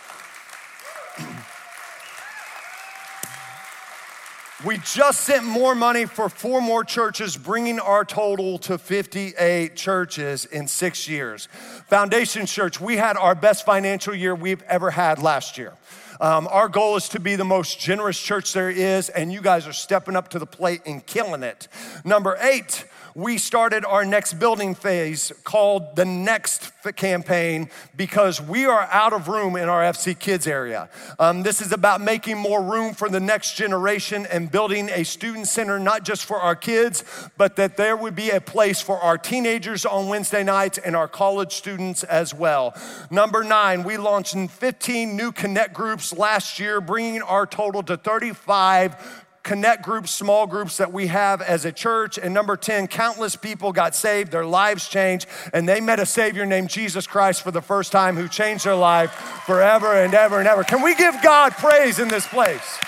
We 4.63 4.77
just 4.77 5.21
sent 5.21 5.43
more 5.43 5.75
money 5.75 6.05
for 6.05 6.29
four 6.29 6.61
more 6.61 6.85
churches, 6.85 7.35
bringing 7.35 7.77
our 7.77 8.05
total 8.05 8.57
to 8.59 8.77
58 8.77 9.75
churches 9.75 10.45
in 10.45 10.69
six 10.69 11.09
years. 11.09 11.49
Foundation 11.89 12.45
Church, 12.45 12.79
we 12.79 12.95
had 12.95 13.17
our 13.17 13.35
best 13.35 13.65
financial 13.65 14.15
year 14.15 14.33
we've 14.33 14.61
ever 14.63 14.91
had 14.91 15.21
last 15.21 15.57
year. 15.57 15.73
Um, 16.21 16.47
our 16.49 16.69
goal 16.69 16.95
is 16.95 17.09
to 17.09 17.19
be 17.19 17.35
the 17.35 17.43
most 17.43 17.81
generous 17.81 18.17
church 18.17 18.53
there 18.53 18.69
is, 18.69 19.09
and 19.09 19.33
you 19.33 19.41
guys 19.41 19.67
are 19.67 19.73
stepping 19.73 20.15
up 20.15 20.29
to 20.29 20.39
the 20.39 20.45
plate 20.45 20.83
and 20.85 21.05
killing 21.05 21.43
it. 21.43 21.67
Number 22.05 22.37
eight, 22.39 22.85
we 23.15 23.37
started 23.37 23.85
our 23.85 24.03
next 24.03 24.33
building 24.33 24.75
phase 24.75 25.31
called 25.45 25.95
the 25.95 26.03
Next 26.03 26.73
campaign 26.91 27.69
because 27.95 28.41
we 28.41 28.65
are 28.65 28.83
out 28.91 29.13
of 29.13 29.27
room 29.27 29.55
in 29.55 29.69
our 29.69 29.81
FC 29.81 30.17
Kids 30.17 30.45
area. 30.45 30.89
Um, 31.17 31.41
this 31.41 31.61
is 31.61 31.71
about 31.71 32.01
making 32.01 32.37
more 32.37 32.61
room 32.61 32.93
for 32.93 33.09
the 33.09 33.19
next 33.19 33.55
generation 33.55 34.27
and 34.27 34.51
building 34.51 34.89
a 34.89 35.03
student 35.03 35.47
center, 35.47 35.79
not 35.79 36.03
just 36.03 36.25
for 36.25 36.37
our 36.39 36.55
kids, 36.55 37.03
but 37.37 37.55
that 37.55 37.77
there 37.77 37.95
would 37.95 38.15
be 38.15 38.29
a 38.29 38.41
place 38.41 38.81
for 38.81 38.99
our 38.99 39.17
teenagers 39.17 39.85
on 39.85 40.09
Wednesday 40.09 40.43
nights 40.43 40.77
and 40.77 40.95
our 40.95 41.07
college 41.07 41.53
students 41.53 42.03
as 42.03 42.33
well. 42.33 42.75
Number 43.09 43.43
nine, 43.43 43.83
we 43.83 43.97
launched 43.97 44.35
15 44.35 45.15
new 45.15 45.31
connect 45.31 45.73
groups 45.73 46.13
last 46.13 46.59
year, 46.59 46.81
bringing 46.81 47.21
our 47.21 47.45
total 47.45 47.81
to 47.83 47.95
35 47.97 49.24
connect 49.45 49.83
groups, 49.83 50.11
small 50.11 50.47
groups 50.47 50.77
that 50.77 50.91
we 50.91 51.07
have 51.07 51.41
as 51.41 51.63
a 51.63 51.71
church. 51.71 52.17
And 52.17 52.33
number 52.33 52.57
10, 52.57 52.87
countless 52.87 53.37
people 53.37 53.71
got 53.71 53.95
saved, 53.95 54.31
their 54.31 54.45
lives 54.45 54.89
changed, 54.89 55.27
and 55.53 55.69
they 55.69 55.79
met 55.79 55.99
a 55.99 56.05
Savior 56.05 56.45
named 56.45 56.69
Jesus 56.69 57.07
Christ 57.07 57.43
for 57.43 57.51
the 57.51 57.61
first 57.61 57.93
time 57.93 58.17
who 58.17 58.27
changed 58.27 58.65
their 58.65 58.75
life 58.75 59.11
forever 59.45 59.93
and 59.93 60.13
ever 60.13 60.39
and 60.39 60.47
ever. 60.47 60.63
Can 60.65 60.81
we 60.81 60.95
give 60.95 61.15
God 61.21 61.53
praise 61.53 61.99
in 61.99 62.09
this 62.09 62.27
place? 62.27 62.79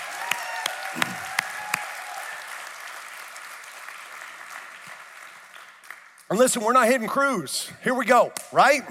And 6.28 6.38
listen, 6.38 6.62
we're 6.62 6.74
not 6.74 6.88
hitting 6.88 7.08
cruise. 7.08 7.70
Here 7.82 7.94
we 7.94 8.04
go, 8.04 8.32
right? 8.52 8.82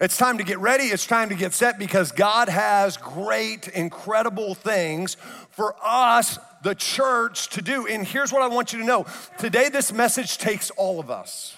It's 0.00 0.16
time 0.16 0.38
to 0.38 0.44
get 0.44 0.58
ready. 0.58 0.84
It's 0.84 1.06
time 1.06 1.28
to 1.28 1.34
get 1.34 1.52
set 1.54 1.78
because 1.78 2.10
God 2.10 2.48
has 2.48 2.96
great, 2.96 3.68
incredible 3.68 4.54
things 4.54 5.16
for 5.50 5.74
us 5.82 6.38
the 6.62 6.74
church 6.74 7.48
to 7.50 7.62
do. 7.62 7.86
And 7.86 8.06
here's 8.06 8.32
what 8.32 8.42
I 8.42 8.48
want 8.48 8.72
you 8.72 8.80
to 8.80 8.84
know 8.84 9.06
today, 9.38 9.68
this 9.68 9.92
message 9.92 10.38
takes 10.38 10.70
all 10.70 11.00
of 11.00 11.10
us. 11.10 11.56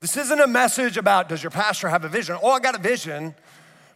This 0.00 0.16
isn't 0.16 0.40
a 0.40 0.46
message 0.46 0.96
about 0.96 1.28
does 1.28 1.42
your 1.42 1.50
pastor 1.50 1.88
have 1.88 2.04
a 2.04 2.08
vision? 2.08 2.36
Oh, 2.42 2.50
I 2.50 2.60
got 2.60 2.74
a 2.74 2.82
vision. 2.82 3.34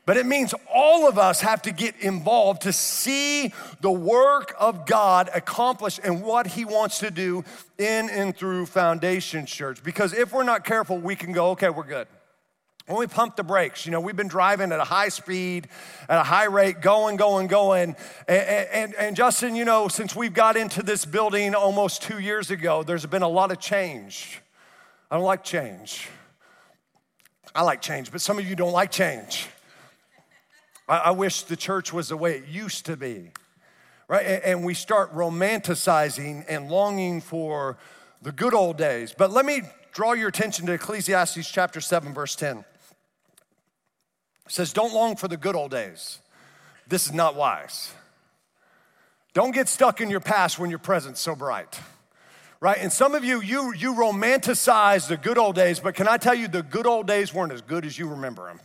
But 0.07 0.19
it 0.19 0.27
means 0.27 0.55
all 0.71 1.09
of 1.09 1.19
us 1.19 1.41
have 1.41 1.63
to 1.63 1.73
get 1.73 1.97
involved 2.01 2.63
to 2.63 2.75
see 2.75 3.55
the 3.81 3.91
work 3.91 4.55
of 4.59 4.85
God 4.85 5.31
accomplished 5.35 6.01
and 6.05 6.23
what 6.23 6.47
He 6.47 6.67
wants 6.67 6.99
to 6.99 7.11
do 7.11 7.43
in 7.79 8.11
and 8.11 8.37
through 8.37 8.67
Foundation 8.67 9.47
Church. 9.47 9.83
Because 9.83 10.13
if 10.13 10.33
we're 10.33 10.43
not 10.43 10.65
careful, 10.65 10.99
we 10.99 11.17
can 11.17 11.33
go, 11.33 11.53
okay, 11.53 11.71
we're 11.71 11.85
good. 11.85 12.07
When 12.87 12.99
we 12.99 13.07
pump 13.07 13.37
the 13.37 13.43
brakes, 13.43 13.87
you 13.87 13.93
know, 13.93 14.01
we've 14.01 14.17
been 14.17 14.29
driving 14.29 14.71
at 14.71 14.79
a 14.79 14.85
high 14.85 15.09
speed, 15.09 15.69
at 16.07 16.19
a 16.19 16.23
high 16.23 16.45
rate, 16.45 16.83
going, 16.83 17.17
going, 17.17 17.47
going. 17.47 17.97
And, 18.29 18.37
and, 18.37 18.95
and, 18.97 19.17
Justin, 19.17 19.57
you 19.57 19.65
know, 19.65 19.89
since 19.89 20.15
we've 20.15 20.35
got 20.35 20.59
into 20.59 20.83
this 20.83 21.07
building 21.07 21.55
almost 21.55 22.03
two 22.03 22.19
years 22.19 22.51
ago, 22.51 22.83
there's 22.83 23.07
been 23.07 23.23
a 23.23 23.29
lot 23.29 23.51
of 23.51 23.59
change. 23.59 24.43
I 25.11 25.17
don't 25.17 25.25
like 25.25 25.43
change. 25.43 26.09
I 27.55 27.63
like 27.63 27.81
change, 27.81 28.13
but 28.13 28.21
some 28.21 28.39
of 28.39 28.47
you 28.47 28.55
don't 28.55 28.73
like 28.73 28.91
change. 28.91 29.47
I, 30.87 30.97
I 30.99 31.11
wish 31.13 31.43
the 31.45 31.57
church 31.57 31.91
was 31.91 32.11
the 32.11 32.19
way 32.19 32.37
it 32.37 32.49
used 32.49 32.85
to 32.87 32.99
be, 32.99 33.31
right? 34.09 34.27
And, 34.27 34.45
and 34.45 34.65
we 34.65 34.75
start 34.75 35.11
romanticizing 35.15 36.45
and 36.51 36.69
longing 36.69 37.23
for 37.23 37.79
the 38.21 38.33
good 38.33 38.53
old 38.53 38.77
days. 38.77 39.15
But 39.17 39.31
let 39.31 39.47
me 39.47 39.63
draw 39.93 40.13
your 40.13 40.29
attention 40.29 40.67
to 40.67 40.73
Ecclesiastes 40.73 41.51
chapter 41.51 41.81
7, 41.81 42.13
verse 42.13 42.37
10 42.37 42.63
says, 44.49 44.73
Don't 44.73 44.95
long 44.95 45.17
for 45.17 45.29
the 45.29 45.37
good 45.37 45.57
old 45.57 45.71
days. 45.71 46.19
This 46.87 47.07
is 47.07 47.13
not 47.13 47.35
wise. 47.35 47.93
Don't 49.33 49.53
get 49.53 49.69
stuck 49.69 50.01
in 50.01 50.11
your 50.11 50.21
past 50.21 50.59
when 50.59 50.71
your 50.71 50.79
present's 50.79 51.21
so 51.21 51.35
bright. 51.35 51.81
Right? 52.61 52.79
And 52.79 52.93
some 52.93 53.15
of 53.15 53.25
you, 53.25 53.43
you, 53.43 53.75
you 53.75 53.95
romanticize 53.95 55.09
the 55.09 55.17
good 55.17 55.39
old 55.39 55.55
days, 55.55 55.81
but 55.81 55.95
can 55.95 56.09
I 56.09 56.17
tell 56.17 56.35
you, 56.35 56.49
the 56.49 56.63
good 56.63 56.87
old 56.87 57.07
days 57.07 57.35
weren't 57.35 57.53
as 57.53 57.61
good 57.61 57.85
as 57.85 57.99
you 57.99 58.09
remember 58.09 58.47
them. 58.47 58.61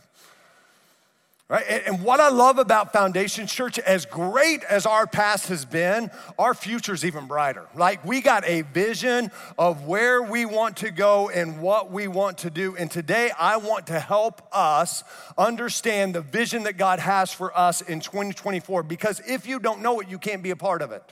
Right? 1.50 1.82
And 1.84 2.04
what 2.04 2.20
I 2.20 2.28
love 2.28 2.58
about 2.58 2.92
Foundation 2.92 3.48
Church, 3.48 3.80
as 3.80 4.06
great 4.06 4.62
as 4.62 4.86
our 4.86 5.08
past 5.08 5.48
has 5.48 5.64
been, 5.64 6.12
our 6.38 6.54
future 6.54 6.94
is 6.94 7.04
even 7.04 7.26
brighter. 7.26 7.66
Like 7.74 8.04
we 8.04 8.20
got 8.20 8.44
a 8.46 8.62
vision 8.62 9.32
of 9.58 9.84
where 9.84 10.22
we 10.22 10.44
want 10.44 10.76
to 10.76 10.92
go 10.92 11.28
and 11.28 11.60
what 11.60 11.90
we 11.90 12.06
want 12.06 12.38
to 12.38 12.50
do. 12.50 12.76
And 12.76 12.88
today 12.88 13.32
I 13.36 13.56
want 13.56 13.88
to 13.88 13.98
help 13.98 14.42
us 14.52 15.02
understand 15.36 16.14
the 16.14 16.20
vision 16.20 16.62
that 16.62 16.76
God 16.76 17.00
has 17.00 17.32
for 17.32 17.58
us 17.58 17.80
in 17.80 17.98
2024. 17.98 18.84
Because 18.84 19.20
if 19.26 19.44
you 19.44 19.58
don't 19.58 19.82
know 19.82 19.98
it, 19.98 20.08
you 20.08 20.18
can't 20.18 20.44
be 20.44 20.50
a 20.50 20.56
part 20.56 20.82
of 20.82 20.92
it. 20.92 21.02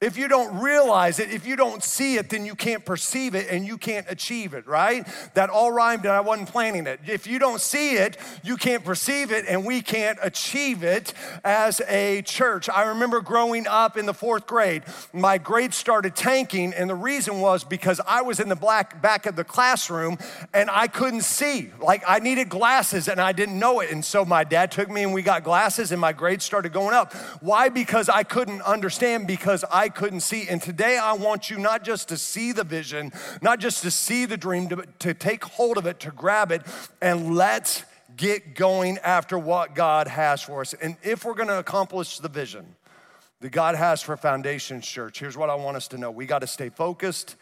If 0.00 0.16
you 0.16 0.28
don't 0.28 0.60
realize 0.60 1.18
it, 1.18 1.32
if 1.32 1.44
you 1.44 1.56
don't 1.56 1.82
see 1.82 2.18
it, 2.18 2.30
then 2.30 2.46
you 2.46 2.54
can't 2.54 2.84
perceive 2.84 3.34
it 3.34 3.48
and 3.50 3.66
you 3.66 3.76
can't 3.76 4.06
achieve 4.08 4.54
it, 4.54 4.64
right? 4.68 5.04
That 5.34 5.50
all 5.50 5.72
rhymed 5.72 6.04
and 6.04 6.12
I 6.12 6.20
wasn't 6.20 6.50
planning 6.50 6.86
it. 6.86 7.00
If 7.04 7.26
you 7.26 7.40
don't 7.40 7.60
see 7.60 7.96
it, 7.96 8.16
you 8.44 8.56
can't 8.56 8.84
perceive 8.84 9.32
it 9.32 9.44
and 9.48 9.66
we 9.66 9.82
can't 9.82 10.16
achieve 10.22 10.84
it 10.84 11.14
as 11.42 11.80
a 11.88 12.22
church. 12.22 12.68
I 12.68 12.84
remember 12.84 13.20
growing 13.20 13.66
up 13.66 13.96
in 13.96 14.06
the 14.06 14.14
fourth 14.14 14.46
grade, 14.46 14.84
my 15.12 15.36
grades 15.36 15.74
started 15.74 16.14
tanking, 16.14 16.74
and 16.74 16.88
the 16.88 16.94
reason 16.94 17.40
was 17.40 17.64
because 17.64 18.00
I 18.06 18.22
was 18.22 18.38
in 18.38 18.48
the 18.48 18.54
black 18.54 19.02
back 19.02 19.26
of 19.26 19.34
the 19.34 19.42
classroom 19.42 20.16
and 20.54 20.70
I 20.70 20.86
couldn't 20.86 21.22
see. 21.22 21.70
Like 21.82 22.04
I 22.06 22.20
needed 22.20 22.48
glasses 22.48 23.08
and 23.08 23.20
I 23.20 23.32
didn't 23.32 23.58
know 23.58 23.80
it. 23.80 23.90
And 23.90 24.04
so 24.04 24.24
my 24.24 24.44
dad 24.44 24.70
took 24.70 24.88
me 24.88 25.02
and 25.02 25.12
we 25.12 25.22
got 25.22 25.42
glasses 25.42 25.90
and 25.90 26.00
my 26.00 26.12
grades 26.12 26.44
started 26.44 26.72
going 26.72 26.94
up. 26.94 27.12
Why? 27.42 27.68
Because 27.68 28.08
I 28.08 28.22
couldn't 28.22 28.62
understand, 28.62 29.26
because 29.26 29.64
I 29.72 29.87
I 29.88 29.90
couldn't 29.90 30.20
see. 30.20 30.46
And 30.50 30.60
today 30.60 30.98
I 30.98 31.14
want 31.14 31.48
you 31.48 31.56
not 31.56 31.82
just 31.82 32.10
to 32.10 32.18
see 32.18 32.52
the 32.52 32.62
vision, 32.62 33.10
not 33.40 33.58
just 33.58 33.80
to 33.84 33.90
see 33.90 34.26
the 34.26 34.36
dream, 34.36 34.68
to, 34.68 34.84
to 34.98 35.14
take 35.14 35.42
hold 35.42 35.78
of 35.78 35.86
it, 35.86 35.98
to 36.00 36.10
grab 36.10 36.52
it, 36.52 36.60
and 37.00 37.34
let's 37.34 37.84
get 38.14 38.54
going 38.54 38.98
after 38.98 39.38
what 39.38 39.74
God 39.74 40.06
has 40.06 40.42
for 40.42 40.60
us. 40.60 40.74
And 40.74 40.98
if 41.02 41.24
we're 41.24 41.32
gonna 41.32 41.58
accomplish 41.58 42.18
the 42.18 42.28
vision 42.28 42.76
that 43.40 43.48
God 43.48 43.76
has 43.76 44.02
for 44.02 44.14
Foundation 44.18 44.82
Church, 44.82 45.20
here's 45.20 45.38
what 45.38 45.48
I 45.48 45.54
want 45.54 45.78
us 45.78 45.88
to 45.88 45.96
know 45.96 46.10
we 46.10 46.26
gotta 46.26 46.46
stay 46.46 46.68
focused 46.68 47.36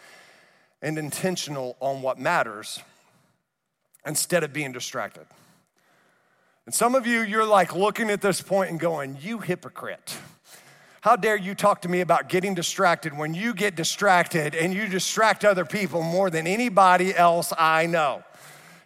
and 0.81 0.99
intentional 0.99 1.77
on 1.81 2.01
what 2.01 2.17
matters 2.17 2.79
instead 4.07 4.45
of 4.45 4.53
being 4.53 4.71
distracted. 4.71 5.27
And 6.65 6.73
some 6.73 6.95
of 6.95 7.09
you, 7.09 7.23
you're 7.23 7.45
like 7.45 7.75
looking 7.75 8.09
at 8.09 8.21
this 8.21 8.41
point 8.41 8.71
and 8.71 8.79
going, 8.79 9.19
You 9.21 9.41
hypocrite. 9.41 10.17
How 11.07 11.15
dare 11.15 11.37
you 11.37 11.55
talk 11.55 11.83
to 11.83 11.89
me 11.89 12.01
about 12.01 12.29
getting 12.29 12.57
distracted 12.57 13.17
when 13.17 13.33
you 13.33 13.55
get 13.55 13.77
distracted 13.77 14.57
and 14.57 14.75
you 14.75 14.89
distract 14.89 15.45
other 15.45 15.65
people 15.65 16.03
more 16.03 16.31
than 16.31 16.49
anybody 16.49 17.15
else 17.15 17.53
I 17.57 17.87
know? 17.87 18.25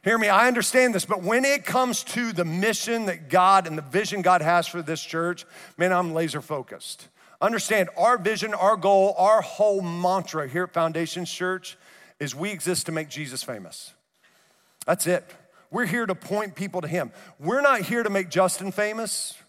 Hear 0.04 0.18
me, 0.18 0.28
I 0.28 0.46
understand 0.46 0.94
this, 0.94 1.06
but 1.06 1.22
when 1.22 1.46
it 1.46 1.64
comes 1.64 2.04
to 2.04 2.34
the 2.34 2.44
mission 2.44 3.06
that 3.06 3.30
God 3.30 3.66
and 3.66 3.78
the 3.78 3.82
vision 3.82 4.20
God 4.20 4.42
has 4.42 4.66
for 4.66 4.82
this 4.82 5.02
church, 5.02 5.46
man, 5.78 5.94
I'm 5.94 6.12
laser 6.12 6.42
focused. 6.42 7.08
Understand 7.40 7.88
our 7.96 8.18
vision, 8.18 8.52
our 8.52 8.76
goal, 8.76 9.14
our 9.16 9.40
whole 9.40 9.80
mantra 9.80 10.46
here 10.46 10.64
at 10.64 10.74
Foundation 10.74 11.24
Church 11.24 11.78
is 12.18 12.34
we 12.34 12.50
exist 12.50 12.84
to 12.84 12.92
make 12.92 13.08
Jesus 13.08 13.42
famous. 13.42 13.94
That's 14.84 15.06
it. 15.06 15.24
We're 15.70 15.86
here 15.86 16.04
to 16.04 16.14
point 16.14 16.54
people 16.54 16.82
to 16.82 16.86
Him. 16.86 17.12
We're 17.38 17.62
not 17.62 17.80
here 17.80 18.02
to 18.02 18.10
make 18.10 18.28
Justin 18.28 18.72
famous. 18.72 19.39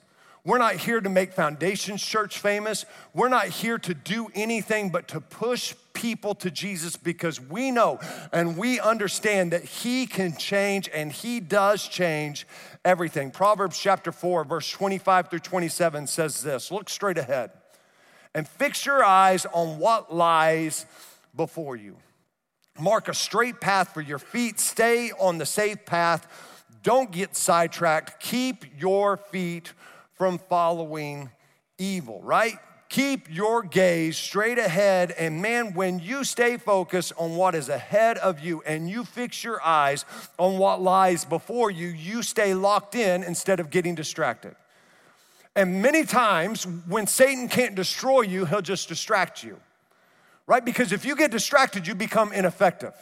We're 0.43 0.57
not 0.57 0.75
here 0.75 0.99
to 0.99 1.09
make 1.09 1.33
Foundations 1.33 2.01
Church 2.01 2.39
famous. 2.39 2.85
We're 3.13 3.29
not 3.29 3.47
here 3.47 3.77
to 3.77 3.93
do 3.93 4.27
anything 4.33 4.89
but 4.89 5.07
to 5.09 5.21
push 5.21 5.75
people 5.93 6.33
to 6.35 6.49
Jesus 6.49 6.95
because 6.95 7.39
we 7.39 7.69
know 7.69 7.99
and 8.33 8.57
we 8.57 8.79
understand 8.79 9.51
that 9.53 9.63
He 9.63 10.07
can 10.07 10.35
change 10.35 10.89
and 10.91 11.11
He 11.11 11.39
does 11.39 11.87
change 11.87 12.47
everything. 12.83 13.29
Proverbs 13.29 13.77
chapter 13.77 14.11
4, 14.11 14.43
verse 14.45 14.69
25 14.71 15.29
through 15.29 15.39
27 15.39 16.07
says 16.07 16.41
this 16.41 16.71
Look 16.71 16.89
straight 16.89 17.19
ahead 17.19 17.51
and 18.33 18.47
fix 18.47 18.83
your 18.83 19.03
eyes 19.03 19.45
on 19.53 19.77
what 19.77 20.11
lies 20.11 20.87
before 21.35 21.75
you. 21.75 21.97
Mark 22.79 23.09
a 23.09 23.13
straight 23.13 23.61
path 23.61 23.93
for 23.93 24.01
your 24.01 24.17
feet, 24.17 24.59
stay 24.59 25.11
on 25.19 25.37
the 25.37 25.45
safe 25.45 25.85
path. 25.85 26.27
Don't 26.81 27.11
get 27.11 27.35
sidetracked. 27.35 28.19
Keep 28.19 28.81
your 28.81 29.17
feet 29.17 29.73
from 30.21 30.37
following 30.37 31.31
evil, 31.79 32.21
right? 32.21 32.59
Keep 32.89 33.33
your 33.33 33.63
gaze 33.63 34.15
straight 34.15 34.59
ahead. 34.59 35.09
And 35.17 35.41
man, 35.41 35.73
when 35.73 35.97
you 35.97 36.23
stay 36.23 36.57
focused 36.57 37.11
on 37.17 37.35
what 37.35 37.55
is 37.55 37.69
ahead 37.69 38.19
of 38.19 38.39
you 38.39 38.61
and 38.67 38.87
you 38.87 39.03
fix 39.03 39.43
your 39.43 39.59
eyes 39.63 40.05
on 40.37 40.59
what 40.59 40.79
lies 40.79 41.25
before 41.25 41.71
you, 41.71 41.87
you 41.87 42.21
stay 42.21 42.53
locked 42.53 42.93
in 42.93 43.23
instead 43.23 43.59
of 43.59 43.71
getting 43.71 43.95
distracted. 43.95 44.55
And 45.55 45.81
many 45.81 46.03
times, 46.03 46.67
when 46.87 47.07
Satan 47.07 47.47
can't 47.47 47.73
destroy 47.73 48.21
you, 48.21 48.45
he'll 48.45 48.61
just 48.61 48.89
distract 48.89 49.43
you, 49.43 49.57
right? 50.45 50.63
Because 50.63 50.91
if 50.91 51.03
you 51.03 51.15
get 51.15 51.31
distracted, 51.31 51.87
you 51.87 51.95
become 51.95 52.31
ineffective. 52.31 52.93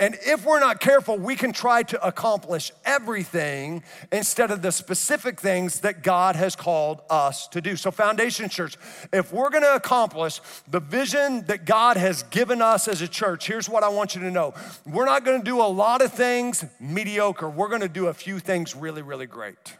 And 0.00 0.16
if 0.20 0.44
we're 0.44 0.60
not 0.60 0.78
careful, 0.78 1.18
we 1.18 1.34
can 1.34 1.52
try 1.52 1.82
to 1.82 2.06
accomplish 2.06 2.70
everything 2.84 3.82
instead 4.12 4.52
of 4.52 4.62
the 4.62 4.70
specific 4.70 5.40
things 5.40 5.80
that 5.80 6.04
God 6.04 6.36
has 6.36 6.54
called 6.54 7.00
us 7.10 7.48
to 7.48 7.60
do. 7.60 7.74
So, 7.74 7.90
Foundation 7.90 8.48
Church, 8.48 8.76
if 9.12 9.32
we're 9.32 9.50
gonna 9.50 9.74
accomplish 9.74 10.40
the 10.68 10.78
vision 10.78 11.44
that 11.46 11.64
God 11.64 11.96
has 11.96 12.22
given 12.24 12.62
us 12.62 12.86
as 12.86 13.02
a 13.02 13.08
church, 13.08 13.48
here's 13.48 13.68
what 13.68 13.82
I 13.82 13.88
want 13.88 14.14
you 14.14 14.20
to 14.20 14.30
know 14.30 14.54
we're 14.86 15.06
not 15.06 15.24
gonna 15.24 15.42
do 15.42 15.60
a 15.60 15.66
lot 15.66 16.00
of 16.00 16.12
things 16.12 16.64
mediocre, 16.78 17.48
we're 17.48 17.68
gonna 17.68 17.88
do 17.88 18.06
a 18.06 18.14
few 18.14 18.38
things 18.38 18.76
really, 18.76 19.02
really 19.02 19.26
great. 19.26 19.76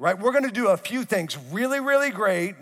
Right? 0.00 0.16
We're 0.16 0.32
gonna 0.32 0.52
do 0.52 0.68
a 0.68 0.76
few 0.76 1.04
things 1.04 1.36
really, 1.50 1.80
really 1.80 2.10
great 2.10 2.54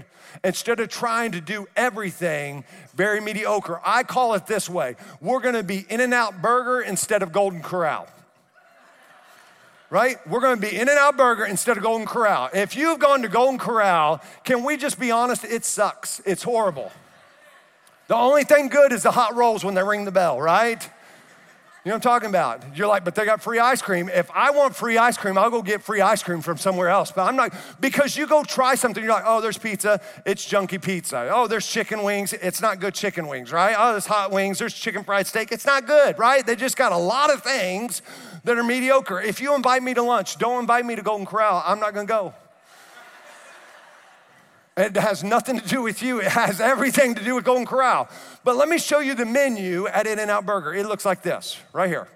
instead 0.43 0.81
of 0.81 0.88
trying 0.88 1.33
to 1.33 1.40
do 1.40 1.66
everything 1.76 2.64
very 2.95 3.21
mediocre. 3.21 3.78
I 3.85 4.05
call 4.05 4.35
it 4.35 4.47
this 4.47 4.71
way 4.71 4.97
we're 5.21 5.40
gonna 5.40 5.62
be 5.62 5.85
In 5.90 6.00
N 6.00 6.14
Out 6.14 6.40
Burger 6.40 6.81
instead 6.81 7.23
of 7.23 7.33
Golden 7.33 7.61
Corral. 7.61 8.09
Right? 9.90 10.16
We're 10.26 10.40
gonna 10.40 10.61
be 10.61 10.75
In 10.75 10.88
N 10.88 10.97
Out 10.99 11.19
Burger 11.19 11.45
instead 11.45 11.76
of 11.76 11.83
Golden 11.83 12.07
Corral. 12.07 12.49
If 12.55 12.75
you've 12.75 12.99
gone 12.99 13.21
to 13.21 13.28
Golden 13.28 13.59
Corral, 13.59 14.23
can 14.45 14.64
we 14.64 14.78
just 14.78 14.99
be 14.99 15.11
honest? 15.11 15.45
It 15.45 15.66
sucks, 15.66 16.21
it's 16.25 16.43
horrible. 16.43 16.90
The 18.09 18.14
only 18.14 18.45
thing 18.45 18.69
good 18.69 18.93
is 18.93 19.02
the 19.02 19.11
hot 19.11 19.35
rolls 19.35 19.62
when 19.62 19.75
they 19.75 19.83
ring 19.83 20.07
the 20.07 20.12
bell, 20.12 20.40
right? 20.40 20.88
You 21.87 21.90
know 21.90 21.99
what 21.99 22.07
I'm 22.07 22.12
talking 22.14 22.28
about? 22.31 22.64
You're 22.76 22.88
like, 22.88 23.05
but 23.05 23.14
they 23.14 23.25
got 23.25 23.40
free 23.40 23.61
ice 23.61 23.81
cream. 23.81 24.09
If 24.12 24.28
I 24.33 24.50
want 24.50 24.75
free 24.75 24.99
ice 24.99 25.16
cream, 25.16 25.38
I'll 25.38 25.50
go 25.50 25.62
get 25.62 25.85
free 25.85 26.00
ice 26.00 26.21
cream 26.21 26.40
from 26.40 26.59
somewhere 26.59 26.88
else. 26.88 27.12
But 27.12 27.28
I'm 27.28 27.37
not, 27.37 27.55
because 27.78 28.16
you 28.16 28.26
go 28.26 28.43
try 28.43 28.75
something, 28.75 29.05
you're 29.05 29.12
like, 29.12 29.23
oh, 29.25 29.40
there's 29.40 29.57
pizza, 29.57 30.00
it's 30.25 30.45
junky 30.45 30.83
pizza. 30.83 31.31
Oh, 31.33 31.47
there's 31.47 31.64
chicken 31.64 32.02
wings, 32.02 32.33
it's 32.33 32.61
not 32.61 32.81
good 32.81 32.93
chicken 32.93 33.28
wings, 33.28 33.52
right? 33.52 33.76
Oh, 33.78 33.93
there's 33.93 34.07
hot 34.07 34.33
wings, 34.33 34.59
there's 34.59 34.75
chicken 34.75 35.05
fried 35.05 35.28
steak, 35.28 35.52
it's 35.52 35.64
not 35.64 35.87
good, 35.87 36.19
right? 36.19 36.45
They 36.45 36.57
just 36.57 36.76
got 36.76 36.90
a 36.90 36.97
lot 36.97 37.33
of 37.33 37.45
things 37.45 38.02
that 38.43 38.59
are 38.59 38.64
mediocre. 38.64 39.21
If 39.21 39.40
you 39.40 39.55
invite 39.55 39.85
me 39.85 39.95
to 39.95 40.02
lunch, 40.02 40.38
don't 40.38 40.59
invite 40.59 40.85
me 40.85 40.97
to 40.97 41.02
Golden 41.02 41.25
Corral, 41.25 41.62
I'm 41.64 41.78
not 41.78 41.95
gonna 41.95 42.09
go. 42.09 42.35
It 44.76 44.95
has 44.97 45.25
nothing 45.25 45.59
to 45.59 45.66
do 45.66 45.80
with 45.80 46.02
you. 46.02 46.21
It 46.21 46.28
has 46.28 46.61
everything 46.61 47.14
to 47.14 47.25
do 47.25 47.35
with 47.35 47.45
Golden 47.45 47.64
Corral. 47.64 48.11
But 48.45 48.56
let 48.56 48.68
me 48.68 48.76
show 48.76 48.99
you 48.99 49.14
the 49.14 49.25
menu 49.25 49.87
at 49.87 50.06
In-N-Out 50.06 50.45
Burger. 50.45 50.75
It 50.75 50.87
looks 50.87 51.06
like 51.06 51.23
this, 51.23 51.59
right 51.73 51.88
here. 51.88 52.09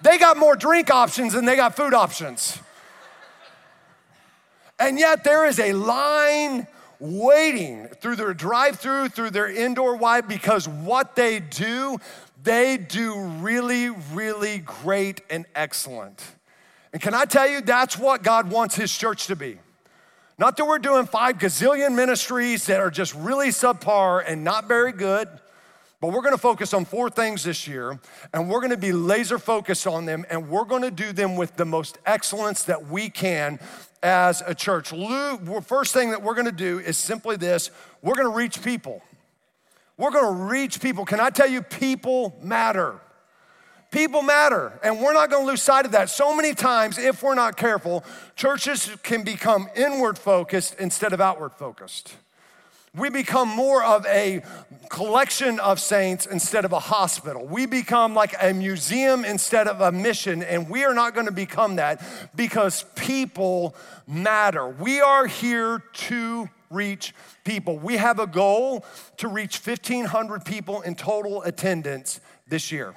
They 0.00 0.16
got 0.16 0.38
more 0.38 0.56
drink 0.56 0.90
options 0.90 1.34
than 1.34 1.44
they 1.44 1.56
got 1.56 1.76
food 1.76 1.92
options. 1.92 2.58
And 4.78 4.98
yet 4.98 5.24
there 5.24 5.46
is 5.46 5.58
a 5.58 5.72
line 5.74 6.66
waiting 6.98 7.88
through 8.00 8.16
their 8.16 8.32
drive-through, 8.32 9.10
through 9.10 9.30
their 9.30 9.48
indoor 9.48 9.96
wide, 9.96 10.26
because 10.26 10.66
what 10.66 11.16
they 11.16 11.40
do, 11.40 11.98
they 12.42 12.78
do 12.78 13.18
really, 13.18 13.90
really 13.90 14.58
great 14.58 15.20
and 15.28 15.44
excellent. 15.54 16.22
And 16.94 17.02
can 17.02 17.12
I 17.12 17.26
tell 17.26 17.46
you, 17.46 17.60
that's 17.60 17.98
what 17.98 18.22
God 18.22 18.50
wants 18.50 18.74
His 18.74 18.96
church 18.96 19.26
to 19.26 19.36
be. 19.36 19.58
Not 20.38 20.58
that 20.58 20.66
we're 20.66 20.78
doing 20.78 21.06
five 21.06 21.38
gazillion 21.38 21.94
ministries 21.94 22.66
that 22.66 22.78
are 22.78 22.90
just 22.90 23.14
really 23.14 23.48
subpar 23.48 24.22
and 24.26 24.44
not 24.44 24.68
very 24.68 24.92
good, 24.92 25.28
but 25.98 26.12
we're 26.12 26.20
gonna 26.20 26.36
focus 26.36 26.74
on 26.74 26.84
four 26.84 27.08
things 27.08 27.44
this 27.44 27.66
year, 27.66 27.98
and 28.34 28.50
we're 28.50 28.60
gonna 28.60 28.76
be 28.76 28.92
laser 28.92 29.38
focused 29.38 29.86
on 29.86 30.04
them, 30.04 30.26
and 30.28 30.50
we're 30.50 30.66
gonna 30.66 30.90
do 30.90 31.12
them 31.12 31.36
with 31.36 31.56
the 31.56 31.64
most 31.64 31.96
excellence 32.04 32.64
that 32.64 32.88
we 32.88 33.08
can 33.08 33.58
as 34.02 34.42
a 34.46 34.54
church. 34.54 34.92
Luke, 34.92 35.64
first 35.64 35.94
thing 35.94 36.10
that 36.10 36.22
we're 36.22 36.34
gonna 36.34 36.52
do 36.52 36.80
is 36.80 36.98
simply 36.98 37.36
this 37.36 37.70
we're 38.02 38.14
gonna 38.14 38.28
reach 38.28 38.62
people. 38.62 39.02
We're 39.96 40.10
gonna 40.10 40.44
reach 40.44 40.82
people. 40.82 41.06
Can 41.06 41.18
I 41.18 41.30
tell 41.30 41.48
you, 41.48 41.62
people 41.62 42.38
matter? 42.42 43.00
People 43.90 44.22
matter, 44.22 44.78
and 44.82 45.00
we're 45.00 45.12
not 45.12 45.30
gonna 45.30 45.46
lose 45.46 45.62
sight 45.62 45.86
of 45.86 45.92
that. 45.92 46.10
So 46.10 46.34
many 46.34 46.54
times, 46.54 46.98
if 46.98 47.22
we're 47.22 47.34
not 47.34 47.56
careful, 47.56 48.04
churches 48.34 48.90
can 49.02 49.22
become 49.22 49.68
inward 49.76 50.18
focused 50.18 50.74
instead 50.78 51.12
of 51.12 51.20
outward 51.20 51.54
focused. 51.54 52.16
We 52.94 53.10
become 53.10 53.48
more 53.48 53.84
of 53.84 54.06
a 54.06 54.42
collection 54.88 55.60
of 55.60 55.78
saints 55.78 56.24
instead 56.26 56.64
of 56.64 56.72
a 56.72 56.78
hospital. 56.78 57.44
We 57.44 57.66
become 57.66 58.14
like 58.14 58.34
a 58.40 58.54
museum 58.54 59.24
instead 59.24 59.68
of 59.68 59.80
a 59.82 59.92
mission, 59.92 60.42
and 60.42 60.68
we 60.68 60.84
are 60.84 60.94
not 60.94 61.14
gonna 61.14 61.30
become 61.30 61.76
that 61.76 62.02
because 62.34 62.84
people 62.96 63.76
matter. 64.06 64.66
We 64.66 65.00
are 65.00 65.26
here 65.26 65.84
to 65.92 66.48
reach 66.70 67.14
people. 67.44 67.78
We 67.78 67.98
have 67.98 68.18
a 68.18 68.26
goal 68.26 68.84
to 69.18 69.28
reach 69.28 69.58
1,500 69.58 70.44
people 70.44 70.80
in 70.80 70.94
total 70.96 71.42
attendance 71.42 72.20
this 72.48 72.72
year. 72.72 72.94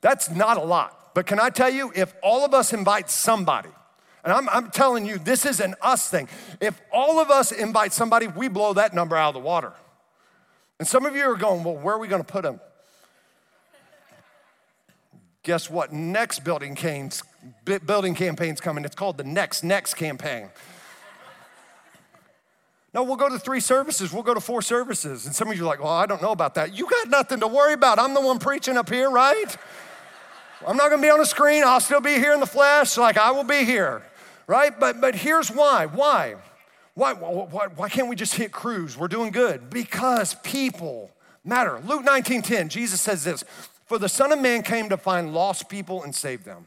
That's 0.00 0.30
not 0.30 0.56
a 0.56 0.62
lot. 0.62 1.14
But 1.14 1.26
can 1.26 1.40
I 1.40 1.50
tell 1.50 1.70
you, 1.70 1.92
if 1.94 2.14
all 2.22 2.44
of 2.44 2.54
us 2.54 2.72
invite 2.72 3.10
somebody, 3.10 3.70
and 4.24 4.32
I'm, 4.32 4.48
I'm, 4.48 4.70
telling 4.70 5.06
you, 5.06 5.18
this 5.18 5.46
is 5.46 5.60
an 5.60 5.74
us 5.80 6.08
thing. 6.08 6.28
If 6.60 6.80
all 6.92 7.18
of 7.18 7.30
us 7.30 7.50
invite 7.50 7.92
somebody, 7.92 8.26
we 8.26 8.48
blow 8.48 8.74
that 8.74 8.94
number 8.94 9.16
out 9.16 9.28
of 9.28 9.34
the 9.34 9.40
water. 9.40 9.72
And 10.78 10.86
some 10.86 11.06
of 11.06 11.16
you 11.16 11.24
are 11.24 11.36
going, 11.36 11.64
well, 11.64 11.76
where 11.76 11.94
are 11.94 11.98
we 11.98 12.08
going 12.08 12.22
to 12.22 12.30
put 12.30 12.42
them? 12.42 12.60
Guess 15.42 15.70
what? 15.70 15.92
Next 15.92 16.40
building, 16.40 16.74
campaigns, 16.74 17.22
building 17.86 18.14
campaign's 18.14 18.60
coming. 18.60 18.84
It's 18.84 18.94
called 18.94 19.16
the 19.16 19.24
Next 19.24 19.64
Next 19.64 19.94
campaign. 19.94 20.50
No, 22.92 23.02
we'll 23.02 23.16
go 23.16 23.28
to 23.28 23.38
three 23.38 23.60
services. 23.60 24.12
We'll 24.12 24.22
go 24.22 24.34
to 24.34 24.40
four 24.40 24.62
services. 24.62 25.26
And 25.26 25.34
some 25.34 25.50
of 25.50 25.56
you 25.56 25.62
are 25.62 25.66
like, 25.66 25.82
well, 25.82 25.92
I 25.92 26.06
don't 26.06 26.22
know 26.22 26.32
about 26.32 26.54
that. 26.56 26.74
You 26.74 26.88
got 26.88 27.08
nothing 27.08 27.40
to 27.40 27.46
worry 27.46 27.74
about. 27.74 27.98
I'm 27.98 28.14
the 28.14 28.20
one 28.20 28.38
preaching 28.38 28.76
up 28.76 28.88
here, 28.88 29.10
right? 29.10 29.56
I'm 30.66 30.76
not 30.76 30.90
gonna 30.90 31.02
be 31.02 31.10
on 31.10 31.18
the 31.18 31.26
screen. 31.26 31.62
I'll 31.64 31.80
still 31.80 32.00
be 32.00 32.14
here 32.14 32.32
in 32.32 32.40
the 32.40 32.46
flesh, 32.46 32.96
like 32.96 33.16
I 33.16 33.30
will 33.30 33.44
be 33.44 33.64
here, 33.64 34.02
right? 34.46 34.78
But, 34.78 35.00
but 35.00 35.14
here's 35.14 35.50
why. 35.50 35.86
Why? 35.86 36.36
Why, 36.94 37.12
why? 37.14 37.68
why 37.68 37.88
can't 37.88 38.08
we 38.08 38.16
just 38.16 38.34
hit 38.34 38.50
cruise? 38.50 38.98
We're 38.98 39.08
doing 39.08 39.30
good. 39.30 39.70
Because 39.70 40.34
people 40.42 41.10
matter. 41.44 41.80
Luke 41.86 42.04
19 42.04 42.42
10, 42.42 42.68
Jesus 42.68 43.00
says 43.00 43.22
this 43.22 43.44
For 43.86 43.98
the 43.98 44.08
Son 44.08 44.32
of 44.32 44.40
Man 44.40 44.62
came 44.62 44.88
to 44.88 44.96
find 44.96 45.32
lost 45.32 45.68
people 45.68 46.02
and 46.02 46.14
save 46.14 46.44
them. 46.44 46.66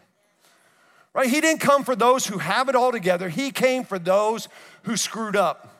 Right? 1.14 1.30
He 1.30 1.42
didn't 1.42 1.60
come 1.60 1.84
for 1.84 1.96
those 1.96 2.28
who 2.28 2.38
have 2.38 2.70
it 2.70 2.76
all 2.76 2.92
together, 2.92 3.30
He 3.30 3.52
came 3.52 3.84
for 3.84 4.00
those 4.00 4.48
who 4.84 4.96
screwed 4.96 5.36
up. 5.36 5.71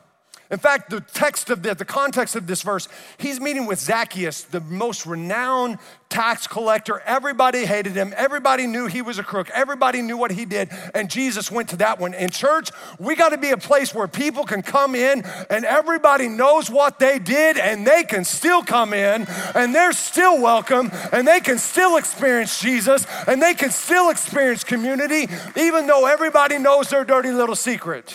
In 0.52 0.58
fact, 0.58 0.90
the 0.90 1.00
text 1.00 1.48
of 1.48 1.62
the, 1.62 1.74
the 1.74 1.86
context 1.86 2.36
of 2.36 2.46
this 2.46 2.60
verse, 2.60 2.86
he's 3.16 3.40
meeting 3.40 3.64
with 3.64 3.80
Zacchaeus, 3.80 4.42
the 4.42 4.60
most 4.60 5.06
renowned 5.06 5.78
tax 6.10 6.46
collector. 6.46 7.00
Everybody 7.06 7.64
hated 7.64 7.94
him. 7.94 8.12
Everybody 8.14 8.66
knew 8.66 8.86
he 8.86 9.00
was 9.00 9.18
a 9.18 9.22
crook. 9.22 9.48
Everybody 9.54 10.02
knew 10.02 10.18
what 10.18 10.30
he 10.30 10.44
did. 10.44 10.68
And 10.94 11.10
Jesus 11.10 11.50
went 11.50 11.70
to 11.70 11.76
that 11.76 11.98
one. 11.98 12.12
In 12.12 12.28
church, 12.28 12.68
we 12.98 13.16
got 13.16 13.30
to 13.30 13.38
be 13.38 13.48
a 13.48 13.56
place 13.56 13.94
where 13.94 14.06
people 14.06 14.44
can 14.44 14.60
come 14.60 14.94
in 14.94 15.24
and 15.48 15.64
everybody 15.64 16.28
knows 16.28 16.68
what 16.68 16.98
they 16.98 17.18
did 17.18 17.56
and 17.56 17.86
they 17.86 18.04
can 18.04 18.22
still 18.22 18.62
come 18.62 18.92
in 18.92 19.26
and 19.54 19.74
they're 19.74 19.94
still 19.94 20.38
welcome 20.42 20.90
and 21.12 21.26
they 21.26 21.40
can 21.40 21.56
still 21.56 21.96
experience 21.96 22.60
Jesus 22.60 23.06
and 23.26 23.40
they 23.40 23.54
can 23.54 23.70
still 23.70 24.10
experience 24.10 24.64
community 24.64 25.28
even 25.56 25.86
though 25.86 26.04
everybody 26.04 26.58
knows 26.58 26.90
their 26.90 27.06
dirty 27.06 27.30
little 27.30 27.56
secret 27.56 28.14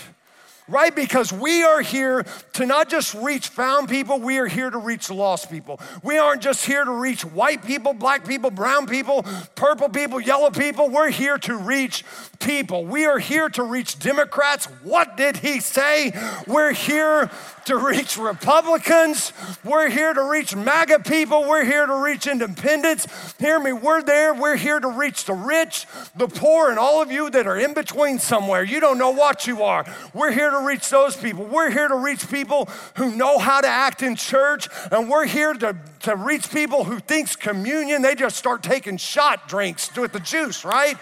right? 0.68 0.96
Because 0.96 1.32
we 1.32 1.64
are 1.64 1.82
here 1.82 2.26
to 2.54 2.66
not 2.66 2.90
just 2.90 3.14
reach 3.14 3.48
found 3.48 3.90
people, 3.90 4.20
we 4.20 4.38
are 4.38 4.48
here 4.48 4.70
to 4.70 4.78
reach 4.78 5.10
lost 5.10 5.50
people. 5.50 5.80
We 6.04 6.18
aren't 6.18 6.42
just 6.42 6.66
here 6.66 6.84
to 6.84 6.92
reach 6.92 7.24
white 7.24 7.66
people, 7.66 7.94
black 7.94 8.28
people, 8.28 8.52
brown 8.52 8.88
people, 8.88 9.26
purple 9.56 9.90
people, 9.90 10.20
yellow 10.20 10.50
people. 10.50 10.90
We're 10.90 11.10
here 11.10 11.38
to 11.40 11.56
reach 11.56 12.04
people. 12.40 12.86
We 12.86 13.06
are 13.06 13.20
here 13.20 13.50
to 13.50 13.64
reach 13.64 14.00
Democrats. 14.00 14.66
What 14.84 15.18
did 15.18 15.38
he 15.38 15.60
say? 15.60 16.12
We're 16.46 16.74
here 16.74 17.30
to 17.66 17.78
reach 17.78 18.18
Republicans. 18.18 19.34
We're 19.64 19.90
here 19.90 20.14
to 20.14 20.24
reach 20.24 20.56
MAGA 20.56 21.00
people. 21.00 21.48
We're 21.48 21.66
here 21.66 21.86
to 21.86 21.96
reach 21.96 22.26
independents. 22.28 23.08
Hear 23.40 23.60
me, 23.60 23.74
we're 23.74 24.02
there. 24.02 24.34
We're 24.34 24.56
here 24.56 24.80
to 24.80 24.88
reach 24.88 25.26
the 25.26 25.34
rich, 25.34 25.86
the 26.16 26.28
poor, 26.28 26.70
and 26.70 26.80
all 26.80 27.02
of 27.02 27.12
you 27.12 27.30
that 27.30 27.46
are 27.46 27.58
in 27.58 27.74
between 27.74 28.20
somewhere. 28.20 28.64
You 28.64 28.80
don't 28.80 28.98
know 28.98 29.12
what 29.12 29.48
you 29.48 29.64
are. 29.64 29.86
We're 30.14 30.32
here 30.32 30.50
to 30.60 30.66
reach 30.66 30.90
those 30.90 31.16
people. 31.16 31.46
We're 31.46 31.70
here 31.70 31.88
to 31.88 31.96
reach 31.96 32.30
people 32.30 32.70
who 32.96 33.16
know 33.16 33.38
how 33.38 33.62
to 33.62 33.68
act 33.68 34.02
in 34.02 34.16
church, 34.16 34.68
and 34.92 35.10
we're 35.10 35.26
here 35.26 35.54
to, 35.54 35.76
to 36.02 36.16
reach 36.16 36.52
people 36.52 36.84
who 36.84 37.00
thinks 37.00 37.36
communion, 37.36 38.02
they 38.02 38.16
just 38.16 38.38
start 38.38 38.64
taking 38.64 38.98
shot 38.98 39.48
drinks 39.48 39.96
with 39.96 40.14
the 40.14 40.20
juice, 40.20 40.66
right? 40.66 40.96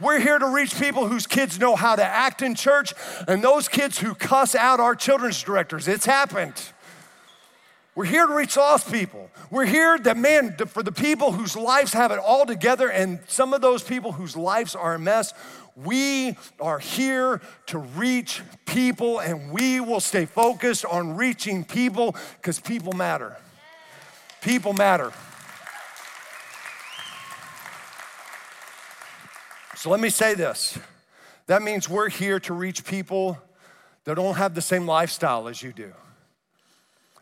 We're 0.00 0.20
here 0.20 0.38
to 0.38 0.48
reach 0.48 0.78
people 0.78 1.08
whose 1.08 1.26
kids 1.26 1.58
know 1.58 1.74
how 1.74 1.96
to 1.96 2.04
act 2.04 2.42
in 2.42 2.54
church 2.54 2.94
and 3.26 3.42
those 3.42 3.68
kids 3.68 3.98
who 3.98 4.14
cuss 4.14 4.54
out 4.54 4.80
our 4.80 4.94
children's 4.94 5.42
directors. 5.42 5.88
It's 5.88 6.06
happened. 6.06 6.54
We're 7.98 8.04
here 8.04 8.28
to 8.28 8.32
reach 8.32 8.56
lost 8.56 8.92
people. 8.92 9.28
We're 9.50 9.66
here 9.66 9.98
that, 9.98 10.16
man, 10.16 10.56
for 10.56 10.84
the 10.84 10.92
people 10.92 11.32
whose 11.32 11.56
lives 11.56 11.92
have 11.94 12.12
it 12.12 12.20
all 12.20 12.46
together 12.46 12.88
and 12.88 13.18
some 13.26 13.52
of 13.52 13.60
those 13.60 13.82
people 13.82 14.12
whose 14.12 14.36
lives 14.36 14.76
are 14.76 14.94
a 14.94 15.00
mess. 15.00 15.34
We 15.84 16.36
are 16.60 16.80
here 16.80 17.40
to 17.66 17.78
reach 17.78 18.42
people, 18.66 19.20
and 19.20 19.52
we 19.52 19.78
will 19.78 20.00
stay 20.00 20.26
focused 20.26 20.84
on 20.84 21.16
reaching 21.16 21.64
people 21.64 22.16
because 22.36 22.58
people 22.58 22.94
matter. 22.94 23.36
People 24.40 24.72
matter. 24.72 25.12
So 29.76 29.90
let 29.90 30.00
me 30.00 30.10
say 30.10 30.34
this 30.34 30.76
that 31.46 31.62
means 31.62 31.88
we're 31.88 32.08
here 32.08 32.40
to 32.40 32.54
reach 32.54 32.84
people 32.84 33.38
that 34.04 34.16
don't 34.16 34.34
have 34.34 34.54
the 34.54 34.62
same 34.62 34.86
lifestyle 34.86 35.46
as 35.46 35.62
you 35.62 35.72
do. 35.72 35.92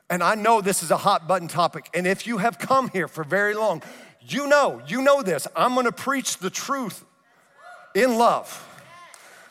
And 0.08 0.22
I 0.22 0.34
know 0.34 0.62
this 0.62 0.82
is 0.82 0.90
a 0.90 0.96
hot 0.96 1.28
button 1.28 1.48
topic. 1.48 1.90
And 1.92 2.06
if 2.06 2.26
you 2.26 2.38
have 2.38 2.58
come 2.58 2.88
here 2.88 3.08
for 3.08 3.22
very 3.22 3.54
long, 3.54 3.82
you 4.20 4.46
know, 4.46 4.80
you 4.86 5.02
know 5.02 5.20
this. 5.20 5.46
I'm 5.54 5.74
gonna 5.74 5.92
preach 5.92 6.38
the 6.38 6.48
truth 6.48 7.04
in 7.96 8.16
love. 8.18 8.62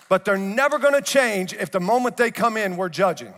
But 0.08 0.24
they're 0.24 0.38
never 0.38 0.78
gonna 0.78 1.02
change 1.02 1.54
if 1.54 1.72
the 1.72 1.80
moment 1.80 2.16
they 2.16 2.32
come 2.32 2.58
in, 2.58 2.78
we're 2.78 2.90
judging 2.90 3.34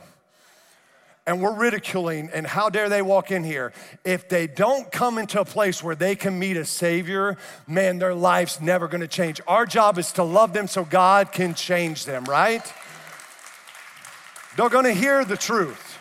and 1.25 1.41
we're 1.41 1.53
ridiculing, 1.53 2.29
and 2.33 2.47
how 2.47 2.69
dare 2.69 2.87
they 2.87 3.01
walk 3.01 3.31
in 3.31 3.43
here? 3.43 3.73
If 4.05 4.29
they 4.29 4.47
don't 4.47 4.89
come 4.89 5.17
into 5.17 5.41
a 5.41 5.45
place 5.45 5.83
where 5.83 5.93
they 5.93 6.15
can 6.15 6.39
meet 6.39 6.55
a 6.55 6.63
Savior, 6.63 7.37
man, 7.67 7.99
their 7.99 8.15
life's 8.15 8.61
never 8.61 8.87
gonna 8.87 9.09
change. 9.09 9.41
Our 9.45 9.65
job 9.65 9.97
is 9.97 10.13
to 10.13 10.23
love 10.23 10.53
them 10.53 10.67
so 10.67 10.85
God 10.85 11.33
can 11.33 11.53
change 11.53 12.05
them, 12.05 12.23
right? 12.23 12.63
They're 14.55 14.69
gonna 14.69 14.93
hear 14.93 15.25
the 15.25 15.35
truth. 15.35 15.99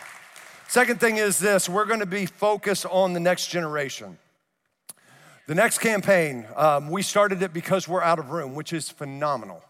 Second 0.69 1.01
thing 1.01 1.17
is 1.17 1.39
this 1.39 1.67
we're 1.67 1.85
gonna 1.85 2.05
be 2.05 2.25
focused 2.25 2.85
on 2.85 3.11
the 3.11 3.19
next 3.19 3.47
generation. 3.47 4.17
The 5.47 5.55
next 5.55 5.77
campaign, 5.77 6.45
um, 6.57 6.89
we 6.89 7.01
started 7.01 7.41
it 7.41 7.53
because 7.53 7.87
we're 7.87 8.03
out 8.03 8.19
of 8.19 8.31
room, 8.31 8.53
which 8.53 8.73
is 8.73 8.89
phenomenal. 8.89 9.63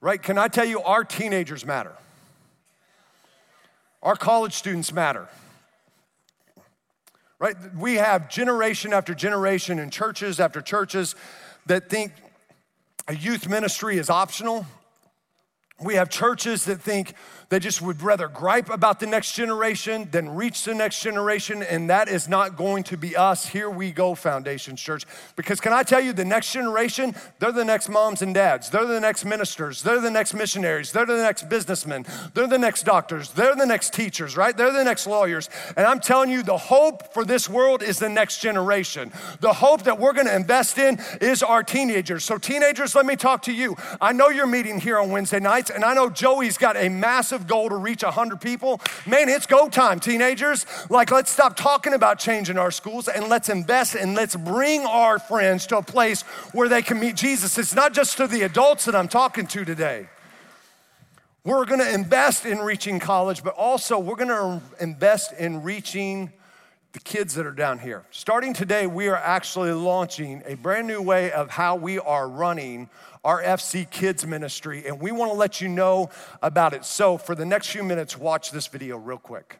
Right? 0.00 0.22
Can 0.22 0.38
I 0.38 0.46
tell 0.46 0.64
you, 0.64 0.80
our 0.80 1.02
teenagers 1.02 1.66
matter. 1.66 1.92
Our 4.00 4.14
college 4.14 4.52
students 4.52 4.92
matter. 4.92 5.26
Right? 7.40 7.56
We 7.76 7.94
have 7.94 8.30
generation 8.30 8.92
after 8.92 9.12
generation 9.12 9.80
in 9.80 9.90
churches 9.90 10.38
after 10.38 10.60
churches 10.60 11.16
that 11.66 11.90
think 11.90 12.12
a 13.08 13.16
youth 13.16 13.48
ministry 13.48 13.98
is 13.98 14.08
optional. 14.08 14.66
We 15.82 15.94
have 15.96 16.10
churches 16.10 16.64
that 16.66 16.80
think 16.80 17.14
they 17.48 17.60
just 17.60 17.80
would 17.80 18.02
rather 18.02 18.26
gripe 18.26 18.70
about 18.70 18.98
the 18.98 19.06
next 19.06 19.34
generation 19.34 20.08
than 20.10 20.34
reach 20.34 20.64
the 20.64 20.74
next 20.74 21.00
generation, 21.00 21.62
and 21.62 21.88
that 21.90 22.08
is 22.08 22.28
not 22.28 22.56
going 22.56 22.82
to 22.84 22.96
be 22.96 23.14
us. 23.14 23.46
Here 23.46 23.70
we 23.70 23.92
go, 23.92 24.14
Foundation 24.16 24.74
Church. 24.74 25.04
Because 25.36 25.60
can 25.60 25.72
I 25.72 25.84
tell 25.84 26.00
you, 26.00 26.12
the 26.12 26.24
next 26.24 26.52
generation, 26.52 27.14
they're 27.38 27.52
the 27.52 27.64
next 27.64 27.88
moms 27.88 28.22
and 28.22 28.34
dads, 28.34 28.70
they're 28.70 28.86
the 28.86 29.00
next 29.00 29.24
ministers, 29.24 29.82
they're 29.82 30.00
the 30.00 30.10
next 30.10 30.34
missionaries, 30.34 30.90
they're 30.90 31.06
the 31.06 31.22
next 31.22 31.48
businessmen, 31.48 32.04
they're 32.34 32.48
the 32.48 32.58
next 32.58 32.82
doctors, 32.82 33.30
they're 33.30 33.54
the 33.54 33.66
next 33.66 33.92
teachers, 33.92 34.36
right? 34.36 34.56
They're 34.56 34.72
the 34.72 34.84
next 34.84 35.06
lawyers. 35.06 35.48
And 35.76 35.86
I'm 35.86 36.00
telling 36.00 36.30
you, 36.30 36.42
the 36.42 36.58
hope 36.58 37.12
for 37.12 37.24
this 37.24 37.48
world 37.48 37.82
is 37.82 37.98
the 38.00 38.08
next 38.08 38.40
generation. 38.40 39.12
The 39.40 39.52
hope 39.52 39.82
that 39.82 40.00
we're 40.00 40.14
gonna 40.14 40.34
invest 40.34 40.78
in 40.78 40.98
is 41.20 41.42
our 41.44 41.62
teenagers. 41.62 42.24
So, 42.24 42.38
teenagers, 42.38 42.94
let 42.96 43.06
me 43.06 43.14
talk 43.14 43.42
to 43.42 43.52
you. 43.52 43.76
I 44.00 44.12
know 44.12 44.30
you're 44.30 44.46
meeting 44.46 44.80
here 44.80 44.98
on 44.98 45.10
Wednesday 45.10 45.40
nights, 45.40 45.70
and 45.70 45.84
I 45.84 45.94
know 45.94 46.10
Joey's 46.10 46.58
got 46.58 46.76
a 46.76 46.88
massive 46.88 47.35
massive 47.36 47.46
goal 47.46 47.68
to 47.68 47.76
reach 47.76 48.02
100 48.02 48.40
people, 48.40 48.80
man, 49.06 49.28
it's 49.28 49.46
go 49.46 49.68
time, 49.68 50.00
teenagers. 50.00 50.64
Like, 50.88 51.10
let's 51.10 51.30
stop 51.30 51.56
talking 51.56 51.92
about 51.92 52.18
changing 52.18 52.56
our 52.56 52.70
schools 52.70 53.08
and 53.08 53.28
let's 53.28 53.48
invest 53.48 53.94
and 53.94 54.14
let's 54.14 54.36
bring 54.36 54.86
our 54.86 55.18
friends 55.18 55.66
to 55.66 55.78
a 55.78 55.82
place 55.82 56.22
where 56.52 56.68
they 56.68 56.82
can 56.82 56.98
meet 56.98 57.16
Jesus. 57.16 57.58
It's 57.58 57.74
not 57.74 57.92
just 57.92 58.16
to 58.16 58.26
the 58.26 58.42
adults 58.42 58.86
that 58.86 58.94
I'm 58.94 59.08
talking 59.08 59.46
to 59.48 59.64
today. 59.64 60.08
We're 61.44 61.66
gonna 61.66 61.90
invest 61.90 62.46
in 62.46 62.58
reaching 62.58 62.98
college, 62.98 63.44
but 63.44 63.54
also 63.54 63.98
we're 63.98 64.16
gonna 64.16 64.62
invest 64.80 65.32
in 65.34 65.62
reaching 65.62 66.32
the 66.92 67.00
kids 67.00 67.34
that 67.34 67.44
are 67.44 67.52
down 67.52 67.78
here. 67.78 68.04
Starting 68.10 68.54
today, 68.54 68.86
we 68.86 69.08
are 69.08 69.16
actually 69.16 69.70
launching 69.70 70.42
a 70.46 70.54
brand 70.54 70.86
new 70.86 71.02
way 71.02 71.30
of 71.30 71.50
how 71.50 71.76
we 71.76 71.98
are 71.98 72.26
running 72.26 72.88
our 73.26 73.42
FC 73.42 73.90
Kids 73.90 74.24
ministry, 74.24 74.86
and 74.86 75.02
we 75.02 75.10
want 75.10 75.32
to 75.32 75.36
let 75.36 75.60
you 75.60 75.66
know 75.66 76.08
about 76.42 76.72
it. 76.72 76.84
So, 76.84 77.18
for 77.18 77.34
the 77.34 77.44
next 77.44 77.66
few 77.66 77.82
minutes, 77.82 78.16
watch 78.16 78.52
this 78.52 78.68
video 78.68 78.96
real 78.96 79.18
quick. 79.18 79.58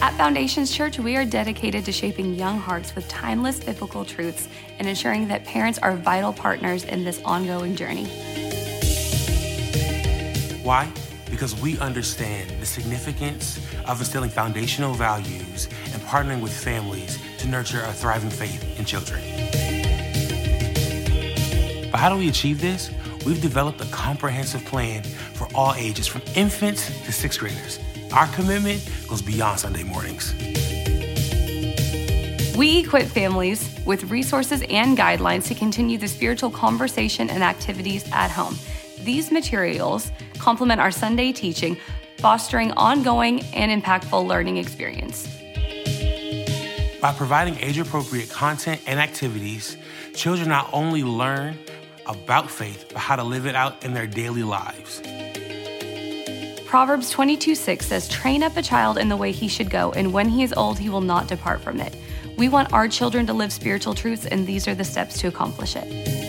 At 0.00 0.16
Foundations 0.16 0.72
Church, 0.72 0.98
we 0.98 1.14
are 1.16 1.26
dedicated 1.26 1.84
to 1.84 1.92
shaping 1.92 2.34
young 2.34 2.58
hearts 2.58 2.94
with 2.94 3.06
timeless 3.06 3.62
biblical 3.62 4.02
truths 4.02 4.48
and 4.78 4.88
ensuring 4.88 5.28
that 5.28 5.44
parents 5.44 5.78
are 5.78 5.94
vital 5.94 6.32
partners 6.32 6.84
in 6.84 7.04
this 7.04 7.20
ongoing 7.26 7.76
journey. 7.76 8.06
Why? 10.62 10.90
Because 11.32 11.58
we 11.60 11.78
understand 11.78 12.50
the 12.60 12.66
significance 12.66 13.58
of 13.86 13.98
instilling 13.98 14.28
foundational 14.28 14.92
values 14.92 15.66
and 15.92 16.02
partnering 16.02 16.42
with 16.42 16.52
families 16.52 17.18
to 17.38 17.48
nurture 17.48 17.80
a 17.82 17.92
thriving 17.92 18.28
faith 18.28 18.78
in 18.78 18.84
children. 18.84 19.22
But 21.90 21.98
how 21.98 22.10
do 22.10 22.18
we 22.18 22.28
achieve 22.28 22.60
this? 22.60 22.90
We've 23.24 23.40
developed 23.40 23.80
a 23.80 23.86
comprehensive 23.86 24.62
plan 24.66 25.04
for 25.04 25.48
all 25.54 25.74
ages, 25.74 26.06
from 26.06 26.20
infants 26.34 26.86
to 27.06 27.12
sixth 27.12 27.40
graders. 27.40 27.80
Our 28.12 28.26
commitment 28.28 28.86
goes 29.08 29.22
beyond 29.22 29.58
Sunday 29.58 29.84
mornings. 29.84 30.34
We 32.56 32.80
equip 32.80 33.06
families 33.08 33.74
with 33.86 34.10
resources 34.10 34.62
and 34.68 34.98
guidelines 34.98 35.46
to 35.48 35.54
continue 35.54 35.96
the 35.96 36.08
spiritual 36.08 36.50
conversation 36.50 37.30
and 37.30 37.42
activities 37.42 38.04
at 38.12 38.30
home. 38.30 38.58
These 39.00 39.32
materials 39.32 40.12
complement 40.42 40.80
our 40.80 40.90
Sunday 40.90 41.32
teaching, 41.32 41.76
fostering 42.18 42.72
ongoing 42.72 43.42
and 43.54 43.70
impactful 43.70 44.26
learning 44.26 44.56
experience. 44.56 45.28
By 47.00 47.12
providing 47.12 47.58
age 47.60 47.78
appropriate 47.78 48.28
content 48.28 48.80
and 48.88 48.98
activities, 48.98 49.76
children 50.14 50.48
not 50.48 50.68
only 50.72 51.04
learn 51.04 51.56
about 52.06 52.50
faith, 52.50 52.86
but 52.88 52.98
how 52.98 53.14
to 53.14 53.22
live 53.22 53.46
it 53.46 53.54
out 53.54 53.84
in 53.84 53.94
their 53.94 54.08
daily 54.08 54.42
lives. 54.42 55.00
Proverbs 56.66 57.10
22 57.10 57.54
6 57.54 57.86
says, 57.86 58.08
Train 58.08 58.42
up 58.42 58.56
a 58.56 58.62
child 58.62 58.98
in 58.98 59.08
the 59.08 59.16
way 59.16 59.30
he 59.30 59.46
should 59.46 59.70
go, 59.70 59.92
and 59.92 60.12
when 60.12 60.28
he 60.28 60.42
is 60.42 60.52
old, 60.54 60.78
he 60.78 60.88
will 60.88 61.02
not 61.02 61.28
depart 61.28 61.60
from 61.60 61.80
it. 61.80 61.96
We 62.36 62.48
want 62.48 62.72
our 62.72 62.88
children 62.88 63.26
to 63.26 63.32
live 63.32 63.52
spiritual 63.52 63.94
truths, 63.94 64.26
and 64.26 64.44
these 64.46 64.66
are 64.66 64.74
the 64.74 64.84
steps 64.84 65.20
to 65.20 65.28
accomplish 65.28 65.76
it. 65.76 66.21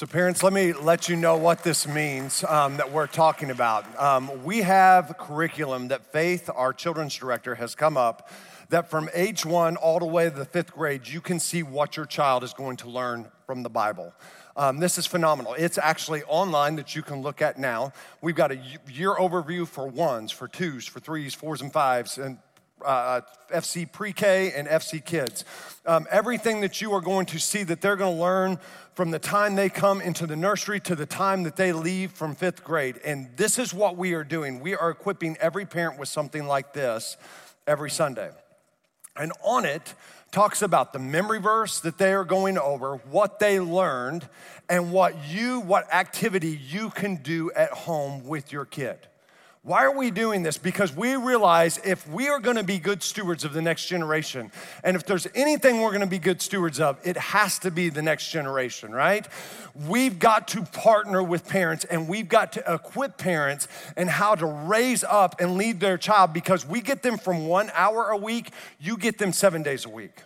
So, 0.00 0.06
parents, 0.06 0.42
let 0.42 0.54
me 0.54 0.72
let 0.72 1.10
you 1.10 1.16
know 1.16 1.36
what 1.36 1.62
this 1.62 1.86
means 1.86 2.42
um, 2.44 2.78
that 2.78 2.90
we're 2.90 3.06
talking 3.06 3.50
about. 3.50 3.84
Um, 4.00 4.44
we 4.44 4.62
have 4.62 5.14
curriculum 5.18 5.88
that 5.88 6.10
Faith, 6.10 6.48
our 6.54 6.72
children's 6.72 7.14
director, 7.14 7.56
has 7.56 7.74
come 7.74 7.98
up 7.98 8.30
that 8.70 8.88
from 8.88 9.10
age 9.12 9.44
one 9.44 9.76
all 9.76 9.98
the 9.98 10.06
way 10.06 10.24
to 10.24 10.34
the 10.34 10.46
fifth 10.46 10.72
grade, 10.72 11.06
you 11.06 11.20
can 11.20 11.38
see 11.38 11.62
what 11.62 11.98
your 11.98 12.06
child 12.06 12.44
is 12.44 12.54
going 12.54 12.78
to 12.78 12.88
learn 12.88 13.26
from 13.44 13.62
the 13.62 13.68
Bible. 13.68 14.14
Um, 14.56 14.78
this 14.78 14.96
is 14.96 15.06
phenomenal. 15.06 15.52
It's 15.52 15.76
actually 15.76 16.22
online 16.22 16.76
that 16.76 16.96
you 16.96 17.02
can 17.02 17.20
look 17.20 17.42
at 17.42 17.58
now. 17.58 17.92
We've 18.22 18.34
got 18.34 18.52
a 18.52 18.58
year 18.90 19.14
overview 19.16 19.68
for 19.68 19.86
ones, 19.86 20.32
for 20.32 20.48
twos, 20.48 20.86
for 20.86 21.00
threes, 21.00 21.34
fours, 21.34 21.60
and 21.60 21.70
fives, 21.70 22.16
and 22.16 22.38
uh, 22.84 23.20
FC 23.52 23.90
pre 23.90 24.12
K 24.12 24.52
and 24.52 24.68
FC 24.68 25.04
kids. 25.04 25.44
Um, 25.86 26.06
everything 26.10 26.60
that 26.60 26.80
you 26.80 26.92
are 26.92 27.00
going 27.00 27.26
to 27.26 27.38
see 27.38 27.62
that 27.64 27.80
they're 27.80 27.96
going 27.96 28.16
to 28.16 28.22
learn 28.22 28.58
from 28.94 29.10
the 29.10 29.18
time 29.18 29.54
they 29.54 29.68
come 29.68 30.00
into 30.00 30.26
the 30.26 30.36
nursery 30.36 30.80
to 30.80 30.94
the 30.94 31.06
time 31.06 31.44
that 31.44 31.56
they 31.56 31.72
leave 31.72 32.12
from 32.12 32.34
fifth 32.34 32.62
grade. 32.64 33.00
And 33.04 33.28
this 33.36 33.58
is 33.58 33.72
what 33.72 33.96
we 33.96 34.14
are 34.14 34.24
doing. 34.24 34.60
We 34.60 34.74
are 34.74 34.90
equipping 34.90 35.36
every 35.40 35.64
parent 35.64 35.98
with 35.98 36.08
something 36.08 36.46
like 36.46 36.72
this 36.72 37.16
every 37.66 37.90
Sunday. 37.90 38.30
And 39.16 39.32
on 39.42 39.64
it, 39.64 39.94
talks 40.30 40.62
about 40.62 40.92
the 40.92 40.98
memory 40.98 41.40
verse 41.40 41.80
that 41.80 41.98
they 41.98 42.12
are 42.12 42.24
going 42.24 42.56
over, 42.56 42.96
what 43.10 43.38
they 43.38 43.58
learned, 43.58 44.28
and 44.68 44.92
what 44.92 45.14
you, 45.28 45.60
what 45.60 45.92
activity 45.92 46.58
you 46.68 46.90
can 46.90 47.16
do 47.16 47.50
at 47.52 47.70
home 47.70 48.24
with 48.24 48.52
your 48.52 48.64
kid. 48.64 48.98
Why 49.62 49.84
are 49.84 49.94
we 49.94 50.10
doing 50.10 50.42
this? 50.42 50.56
Because 50.56 50.96
we 50.96 51.16
realize 51.16 51.78
if 51.84 52.08
we 52.08 52.28
are 52.28 52.40
going 52.40 52.56
to 52.56 52.64
be 52.64 52.78
good 52.78 53.02
stewards 53.02 53.44
of 53.44 53.52
the 53.52 53.60
next 53.60 53.88
generation, 53.88 54.50
and 54.82 54.96
if 54.96 55.04
there's 55.04 55.26
anything 55.34 55.82
we're 55.82 55.90
going 55.90 56.00
to 56.00 56.06
be 56.06 56.18
good 56.18 56.40
stewards 56.40 56.80
of, 56.80 56.98
it 57.04 57.18
has 57.18 57.58
to 57.58 57.70
be 57.70 57.90
the 57.90 58.00
next 58.00 58.30
generation, 58.30 58.90
right? 58.90 59.28
We've 59.86 60.18
got 60.18 60.48
to 60.48 60.62
partner 60.62 61.22
with 61.22 61.46
parents 61.46 61.84
and 61.84 62.08
we've 62.08 62.28
got 62.28 62.52
to 62.52 62.72
equip 62.72 63.18
parents 63.18 63.68
and 63.98 64.08
how 64.08 64.34
to 64.34 64.46
raise 64.46 65.04
up 65.04 65.38
and 65.38 65.58
lead 65.58 65.78
their 65.78 65.98
child 65.98 66.32
because 66.32 66.64
we 66.64 66.80
get 66.80 67.02
them 67.02 67.18
from 67.18 67.46
one 67.46 67.70
hour 67.74 68.08
a 68.08 68.16
week, 68.16 68.52
you 68.80 68.96
get 68.96 69.18
them 69.18 69.30
seven 69.30 69.62
days 69.62 69.84
a 69.84 69.90
week. 69.90 70.22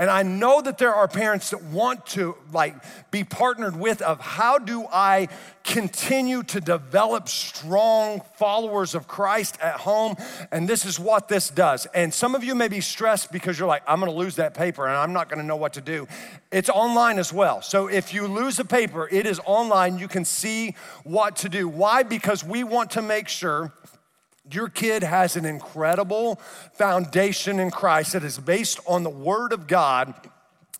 And 0.00 0.08
I 0.08 0.22
know 0.22 0.62
that 0.62 0.78
there 0.78 0.94
are 0.94 1.08
parents 1.08 1.50
that 1.50 1.64
want 1.64 2.06
to 2.06 2.36
like 2.52 2.76
be 3.10 3.24
partnered 3.24 3.74
with 3.74 4.00
of 4.00 4.20
how 4.20 4.58
do 4.58 4.86
I 4.92 5.26
continue 5.64 6.44
to 6.44 6.60
develop 6.60 7.28
strong 7.28 8.22
followers 8.36 8.94
of 8.94 9.08
Christ 9.08 9.58
at 9.60 9.74
home? 9.74 10.14
And 10.52 10.68
this 10.68 10.86
is 10.86 11.00
what 11.00 11.26
this 11.26 11.50
does. 11.50 11.86
And 11.86 12.14
some 12.14 12.36
of 12.36 12.44
you 12.44 12.54
may 12.54 12.68
be 12.68 12.80
stressed 12.80 13.32
because 13.32 13.58
you're 13.58 13.66
like, 13.66 13.82
I'm 13.88 13.98
gonna 13.98 14.12
lose 14.12 14.36
that 14.36 14.54
paper 14.54 14.86
and 14.86 14.96
I'm 14.96 15.12
not 15.12 15.28
gonna 15.28 15.42
know 15.42 15.56
what 15.56 15.72
to 15.72 15.80
do. 15.80 16.06
It's 16.52 16.70
online 16.70 17.18
as 17.18 17.32
well. 17.32 17.60
So 17.60 17.88
if 17.88 18.14
you 18.14 18.28
lose 18.28 18.60
a 18.60 18.64
paper, 18.64 19.08
it 19.10 19.26
is 19.26 19.40
online. 19.44 19.98
You 19.98 20.06
can 20.06 20.24
see 20.24 20.76
what 21.02 21.34
to 21.38 21.48
do. 21.48 21.68
Why? 21.68 22.04
Because 22.04 22.44
we 22.44 22.62
want 22.62 22.92
to 22.92 23.02
make 23.02 23.26
sure 23.26 23.72
Your 24.50 24.68
kid 24.68 25.02
has 25.02 25.36
an 25.36 25.44
incredible 25.44 26.36
foundation 26.74 27.58
in 27.60 27.70
Christ 27.70 28.12
that 28.12 28.24
is 28.24 28.38
based 28.38 28.80
on 28.86 29.02
the 29.02 29.10
Word 29.10 29.52
of 29.52 29.66
God 29.66 30.14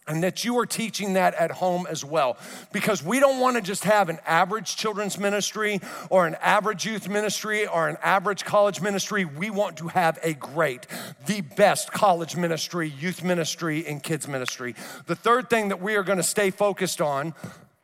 and 0.09 0.23
that 0.23 0.43
you 0.43 0.59
are 0.59 0.67
teaching 0.67 1.13
that 1.13 1.35
at 1.35 1.51
home 1.51 1.87
as 1.89 2.05
well. 2.05 2.39
Because 2.73 3.03
we 3.03 3.21
don't 3.21 3.41
want 3.41 3.57
to 3.57 3.63
just 3.63 3.85
have 3.85 4.09
an 4.09 4.19
average 4.27 4.75
children's 4.77 5.19
ministry 5.19 5.81
or 6.09 6.27
an 6.27 6.35
average 6.41 6.87
youth 6.87 7.09
ministry 7.09 7.67
or 7.67 7.89
an 7.89 7.99
average 8.03 8.45
college 8.45 8.81
ministry. 8.81 9.27
We 9.27 9.51
want 9.51 9.77
to 9.77 9.89
have 9.89 10.19
a 10.23 10.33
great, 10.33 10.87
the 11.27 11.43
best 11.43 11.93
college 11.93 12.37
ministry, 12.37 12.89
youth 12.89 13.23
ministry, 13.23 13.87
and 13.87 14.03
kids 14.03 14.27
ministry. 14.27 14.75
The 15.07 15.15
third 15.15 15.51
thing 15.51 15.69
that 15.69 15.83
we 15.83 15.95
are 15.97 16.03
going 16.03 16.19
to 16.19 16.23
stay 16.23 16.51
focused 16.51 17.03
on 17.03 17.35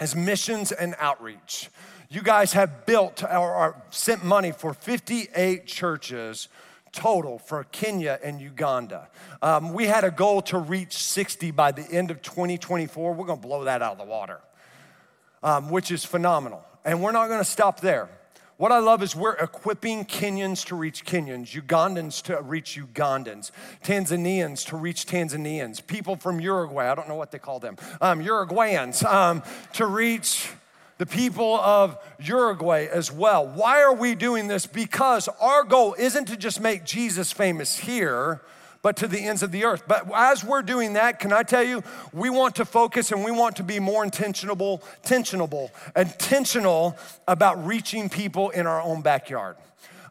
is 0.00 0.14
missions 0.14 0.70
and 0.70 0.94
outreach. 1.00 1.68
You 2.12 2.20
guys 2.20 2.52
have 2.52 2.84
built 2.84 3.24
or, 3.24 3.54
or 3.54 3.82
sent 3.88 4.22
money 4.22 4.52
for 4.52 4.74
58 4.74 5.66
churches 5.66 6.48
total 6.92 7.38
for 7.38 7.64
Kenya 7.64 8.18
and 8.22 8.38
Uganda. 8.38 9.08
Um, 9.40 9.72
we 9.72 9.86
had 9.86 10.04
a 10.04 10.10
goal 10.10 10.42
to 10.42 10.58
reach 10.58 10.92
60 10.92 11.52
by 11.52 11.72
the 11.72 11.90
end 11.90 12.10
of 12.10 12.20
2024. 12.20 13.14
We're 13.14 13.24
gonna 13.24 13.40
blow 13.40 13.64
that 13.64 13.80
out 13.80 13.92
of 13.92 13.98
the 13.98 14.04
water, 14.04 14.40
um, 15.42 15.70
which 15.70 15.90
is 15.90 16.04
phenomenal. 16.04 16.62
And 16.84 17.02
we're 17.02 17.12
not 17.12 17.28
gonna 17.28 17.44
stop 17.44 17.80
there. 17.80 18.10
What 18.58 18.72
I 18.72 18.80
love 18.80 19.02
is 19.02 19.16
we're 19.16 19.32
equipping 19.36 20.04
Kenyans 20.04 20.66
to 20.66 20.76
reach 20.76 21.06
Kenyans, 21.06 21.58
Ugandans 21.58 22.20
to 22.24 22.42
reach 22.42 22.78
Ugandans, 22.78 23.52
Tanzanians 23.82 24.66
to 24.66 24.76
reach 24.76 25.06
Tanzanians, 25.06 25.86
people 25.86 26.16
from 26.16 26.40
Uruguay, 26.40 26.90
I 26.90 26.94
don't 26.94 27.08
know 27.08 27.14
what 27.14 27.30
they 27.30 27.38
call 27.38 27.58
them, 27.58 27.78
um, 28.02 28.22
Uruguayans 28.22 29.02
um, 29.02 29.42
to 29.72 29.86
reach 29.86 30.50
the 31.02 31.06
people 31.06 31.56
of 31.56 31.98
Uruguay 32.20 32.86
as 32.86 33.10
well. 33.10 33.44
Why 33.44 33.82
are 33.82 33.92
we 33.92 34.14
doing 34.14 34.46
this? 34.46 34.66
Because 34.66 35.26
our 35.40 35.64
goal 35.64 35.96
isn't 35.98 36.26
to 36.26 36.36
just 36.36 36.60
make 36.60 36.84
Jesus 36.84 37.32
famous 37.32 37.76
here, 37.76 38.40
but 38.82 38.96
to 38.98 39.08
the 39.08 39.18
ends 39.26 39.42
of 39.42 39.50
the 39.50 39.64
earth. 39.64 39.82
But 39.88 40.08
as 40.14 40.44
we're 40.44 40.62
doing 40.62 40.92
that, 40.92 41.18
can 41.18 41.32
I 41.32 41.42
tell 41.42 41.64
you, 41.64 41.82
we 42.12 42.30
want 42.30 42.54
to 42.54 42.64
focus 42.64 43.10
and 43.10 43.24
we 43.24 43.32
want 43.32 43.56
to 43.56 43.64
be 43.64 43.80
more 43.80 44.06
intentionable, 44.06 44.80
intentional, 45.02 45.72
intentional 45.96 46.96
about 47.26 47.66
reaching 47.66 48.08
people 48.08 48.50
in 48.50 48.68
our 48.68 48.80
own 48.80 49.02
backyard. 49.02 49.56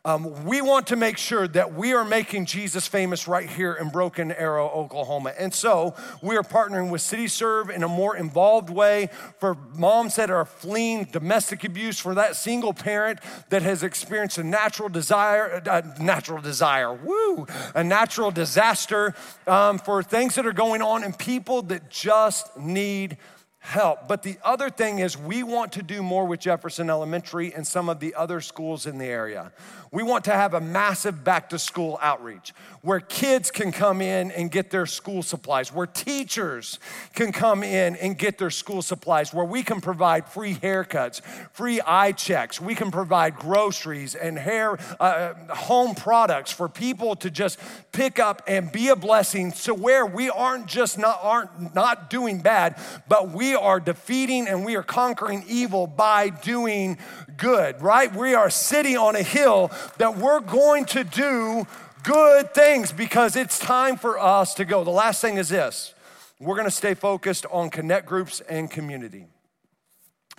Um, 0.03 0.45
we 0.45 0.61
want 0.61 0.87
to 0.87 0.95
make 0.95 1.19
sure 1.19 1.47
that 1.49 1.75
we 1.75 1.93
are 1.93 2.03
making 2.03 2.47
Jesus 2.47 2.87
famous 2.87 3.27
right 3.27 3.47
here 3.47 3.73
in 3.73 3.89
Broken 3.89 4.31
Arrow, 4.31 4.67
Oklahoma. 4.67 5.31
And 5.37 5.53
so 5.53 5.93
we 6.23 6.35
are 6.37 6.41
partnering 6.41 6.89
with 6.89 7.01
City 7.01 7.27
Serve 7.27 7.69
in 7.69 7.83
a 7.83 7.87
more 7.87 8.15
involved 8.15 8.71
way 8.71 9.09
for 9.39 9.55
moms 9.75 10.15
that 10.15 10.31
are 10.31 10.43
fleeing 10.43 11.03
domestic 11.03 11.63
abuse, 11.63 11.99
for 11.99 12.15
that 12.15 12.35
single 12.35 12.73
parent 12.73 13.19
that 13.49 13.61
has 13.61 13.83
experienced 13.83 14.39
a 14.39 14.43
natural 14.43 14.89
desire, 14.89 15.61
uh, 15.69 15.83
natural 15.99 16.41
desire, 16.41 16.91
woo, 16.91 17.45
a 17.75 17.83
natural 17.83 18.31
disaster, 18.31 19.13
um, 19.45 19.77
for 19.77 20.01
things 20.01 20.33
that 20.33 20.47
are 20.47 20.51
going 20.53 20.81
on 20.81 21.03
and 21.03 21.15
people 21.15 21.61
that 21.61 21.91
just 21.91 22.57
need 22.57 23.17
help. 23.62 24.08
But 24.08 24.24
the 24.24 24.38
other 24.43 24.69
thing 24.69 25.00
is, 25.00 25.17
we 25.17 25.43
want 25.43 25.71
to 25.74 25.84
do 25.84 26.02
more 26.02 26.26
with 26.26 26.39
Jefferson 26.39 26.89
Elementary 26.89 27.54
and 27.54 27.65
some 27.65 27.89
of 27.89 28.00
the 28.00 28.15
other 28.15 28.41
schools 28.41 28.88
in 28.88 28.97
the 28.97 29.06
area. 29.06 29.52
We 29.91 30.04
want 30.04 30.26
to 30.26 30.32
have 30.32 30.54
a 30.54 30.62
massive 30.62 31.24
back 31.24 31.50
to 31.50 31.60
school 31.60 32.00
outreach 32.02 32.54
where 32.82 33.00
kids 33.00 33.52
can 33.52 33.71
come 33.71 34.02
in 34.02 34.32
and 34.32 34.50
get 34.50 34.71
their 34.71 34.86
school 34.86 35.21
supplies, 35.21 35.71
where 35.71 35.86
teachers 35.86 36.80
can 37.13 37.32
come 37.32 37.62
in 37.62 37.95
and 37.97 38.17
get 38.17 38.38
their 38.38 38.50
school 38.50 38.82
supplies, 38.82 39.34
where 39.34 39.45
we 39.45 39.62
can 39.62 39.82
provide 39.82 40.26
free 40.28 40.56
haircuts, 40.56 41.21
free 41.52 41.80
eye 41.82 42.13
checks, 42.13 42.60
we 42.60 42.74
can 42.74 42.89
provide 42.89 43.36
groceries 43.36 44.15
and 44.15 44.39
hair, 44.39 44.80
uh, 45.00 45.34
home 45.54 45.93
products 45.93 46.52
for 46.52 46.67
people 46.67 47.15
to 47.17 47.30
just 47.30 47.60
pick 47.91 48.17
up 48.17 48.41
and 48.47 48.71
be 48.71 48.88
a 48.88 48.95
blessing. 48.95 49.52
So 49.52 49.74
where 49.74 50.06
we 50.06 50.30
aren't 50.30 50.65
just 50.65 50.97
not 50.97 51.19
aren't 51.21 51.76
not 51.76 52.10
doing 52.10 52.39
bad, 52.39 52.80
but 53.08 53.30
we 53.30 53.50
are 53.53 53.79
defeating 53.79 54.47
and 54.47 54.65
we 54.65 54.75
are 54.75 54.83
conquering 54.83 55.43
evil 55.47 55.87
by 55.87 56.29
doing 56.29 56.97
good. 57.37 57.81
Right? 57.81 58.13
We 58.13 58.33
are 58.33 58.49
sitting 58.49 58.97
on 58.97 59.15
a 59.15 59.23
hill 59.23 59.71
that 59.97 60.17
we're 60.17 60.39
going 60.39 60.85
to 60.85 61.03
do 61.03 61.67
good 62.03 62.53
things 62.53 62.91
because 62.91 63.35
it's 63.35 63.59
time 63.59 63.97
for 63.97 64.19
us 64.19 64.53
to 64.55 64.65
go. 64.65 64.83
The 64.83 64.89
last 64.89 65.21
thing 65.21 65.37
is 65.37 65.49
this 65.49 65.93
we're 66.39 66.55
gonna 66.55 66.71
stay 66.71 66.93
focused 66.93 67.45
on 67.51 67.69
connect 67.69 68.07
groups 68.07 68.41
and 68.41 68.69
community. 68.69 69.25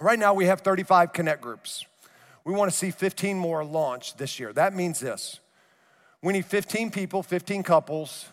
Right 0.01 0.18
now, 0.18 0.35
we 0.35 0.46
have 0.46 0.62
35 0.62 1.12
connect 1.12 1.40
groups. 1.40 1.85
We 2.44 2.53
wanna 2.55 2.72
see 2.72 2.90
15 2.90 3.38
more 3.38 3.64
launch 3.64 4.16
this 4.16 4.40
year. 4.40 4.53
That 4.53 4.75
means 4.75 4.98
this 4.98 5.38
we 6.22 6.33
need 6.33 6.46
15 6.46 6.90
people, 6.90 7.22
15 7.22 7.62
couples 7.62 8.27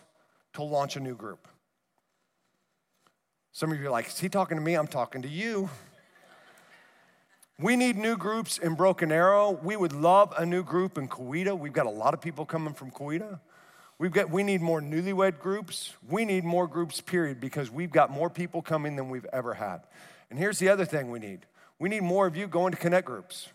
to 0.54 0.62
launch 0.62 0.96
a 0.96 1.00
new 1.00 1.14
group. 1.14 1.46
Some 3.52 3.72
of 3.72 3.80
you 3.80 3.88
are 3.88 3.90
like, 3.90 4.06
is 4.06 4.18
he 4.18 4.28
talking 4.28 4.56
to 4.56 4.62
me? 4.62 4.74
I'm 4.74 4.86
talking 4.86 5.22
to 5.22 5.28
you. 5.28 5.68
We 7.58 7.74
need 7.76 7.96
new 7.96 8.16
groups 8.16 8.58
in 8.58 8.74
Broken 8.74 9.10
Arrow. 9.10 9.50
We 9.50 9.76
would 9.76 9.92
love 9.92 10.32
a 10.38 10.46
new 10.46 10.62
group 10.62 10.96
in 10.96 11.08
Coweta. 11.08 11.58
We've 11.58 11.72
got 11.72 11.86
a 11.86 11.90
lot 11.90 12.14
of 12.14 12.20
people 12.20 12.46
coming 12.46 12.74
from 12.74 12.90
Coweta. 12.92 13.40
We've 13.98 14.12
got, 14.12 14.30
we 14.30 14.44
need 14.44 14.62
more 14.62 14.80
newlywed 14.80 15.40
groups. 15.40 15.92
We 16.08 16.24
need 16.24 16.44
more 16.44 16.66
groups, 16.66 17.00
period, 17.00 17.40
because 17.40 17.70
we've 17.70 17.90
got 17.90 18.10
more 18.10 18.30
people 18.30 18.62
coming 18.62 18.94
than 18.94 19.10
we've 19.10 19.26
ever 19.32 19.54
had. 19.54 19.80
And 20.30 20.38
here's 20.38 20.58
the 20.58 20.68
other 20.68 20.84
thing 20.84 21.10
we 21.10 21.18
need 21.18 21.40
we 21.78 21.88
need 21.88 22.02
more 22.02 22.26
of 22.26 22.36
you 22.36 22.46
going 22.46 22.72
to 22.72 22.78
connect 22.78 23.06
groups. 23.06 23.48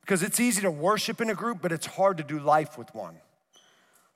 Because 0.00 0.22
it's 0.22 0.40
easy 0.40 0.62
to 0.62 0.70
worship 0.70 1.20
in 1.20 1.28
a 1.28 1.34
group, 1.34 1.58
but 1.60 1.70
it's 1.70 1.86
hard 1.86 2.16
to 2.16 2.24
do 2.24 2.40
life 2.40 2.78
with 2.78 2.92
one. 2.94 3.16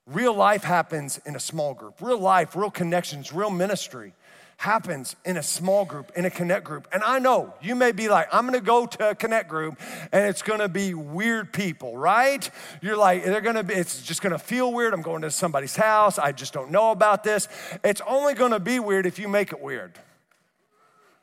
Real 0.07 0.35
life 0.35 0.65
happens 0.65 1.21
in 1.27 1.37
a 1.37 1.41
small 1.41 1.75
group. 1.75 2.01
Real 2.01 2.19
life, 2.19 2.57
real 2.57 2.71
connections, 2.71 3.33
real 3.33 3.51
ministry 3.51 4.15
happens 4.57 5.17
in 5.25 5.37
a 5.37 5.43
small 5.43 5.85
group, 5.85 6.13
in 6.17 6.25
a 6.25 6.31
connect 6.31 6.65
group. 6.65 6.89
And 6.93 7.03
I 7.03 7.19
know 7.19 7.55
you 7.61 7.75
may 7.75 7.93
be 7.93 8.09
like, 8.09 8.29
I'm 8.33 8.47
gonna 8.47 8.61
go 8.61 8.87
to 8.87 9.11
a 9.11 9.15
connect 9.15 9.49
group 9.49 9.79
and 10.13 10.27
it's 10.27 10.43
gonna 10.43 10.69
be 10.69 10.95
weird 10.95 11.53
people, 11.53 11.97
right? 11.97 12.49
You're 12.81 12.97
like, 12.97 13.25
they're 13.25 13.41
gonna 13.41 13.65
be, 13.65 13.75
it's 13.75 14.03
just 14.03 14.23
gonna 14.23 14.39
feel 14.39 14.73
weird. 14.73 14.95
I'm 14.95 15.03
going 15.03 15.23
to 15.23 15.31
somebody's 15.31 15.77
house. 15.77 16.19
I 16.19 16.33
just 16.33 16.53
don't 16.53 16.71
know 16.71 16.91
about 16.91 17.25
this. 17.25 17.49
It's 17.83 18.01
only 18.07 18.35
gonna 18.35 18.61
be 18.61 18.81
weird 18.81 19.07
if 19.07 19.19
you 19.19 19.29
make 19.29 19.53
it 19.53 19.61
weird. 19.61 19.99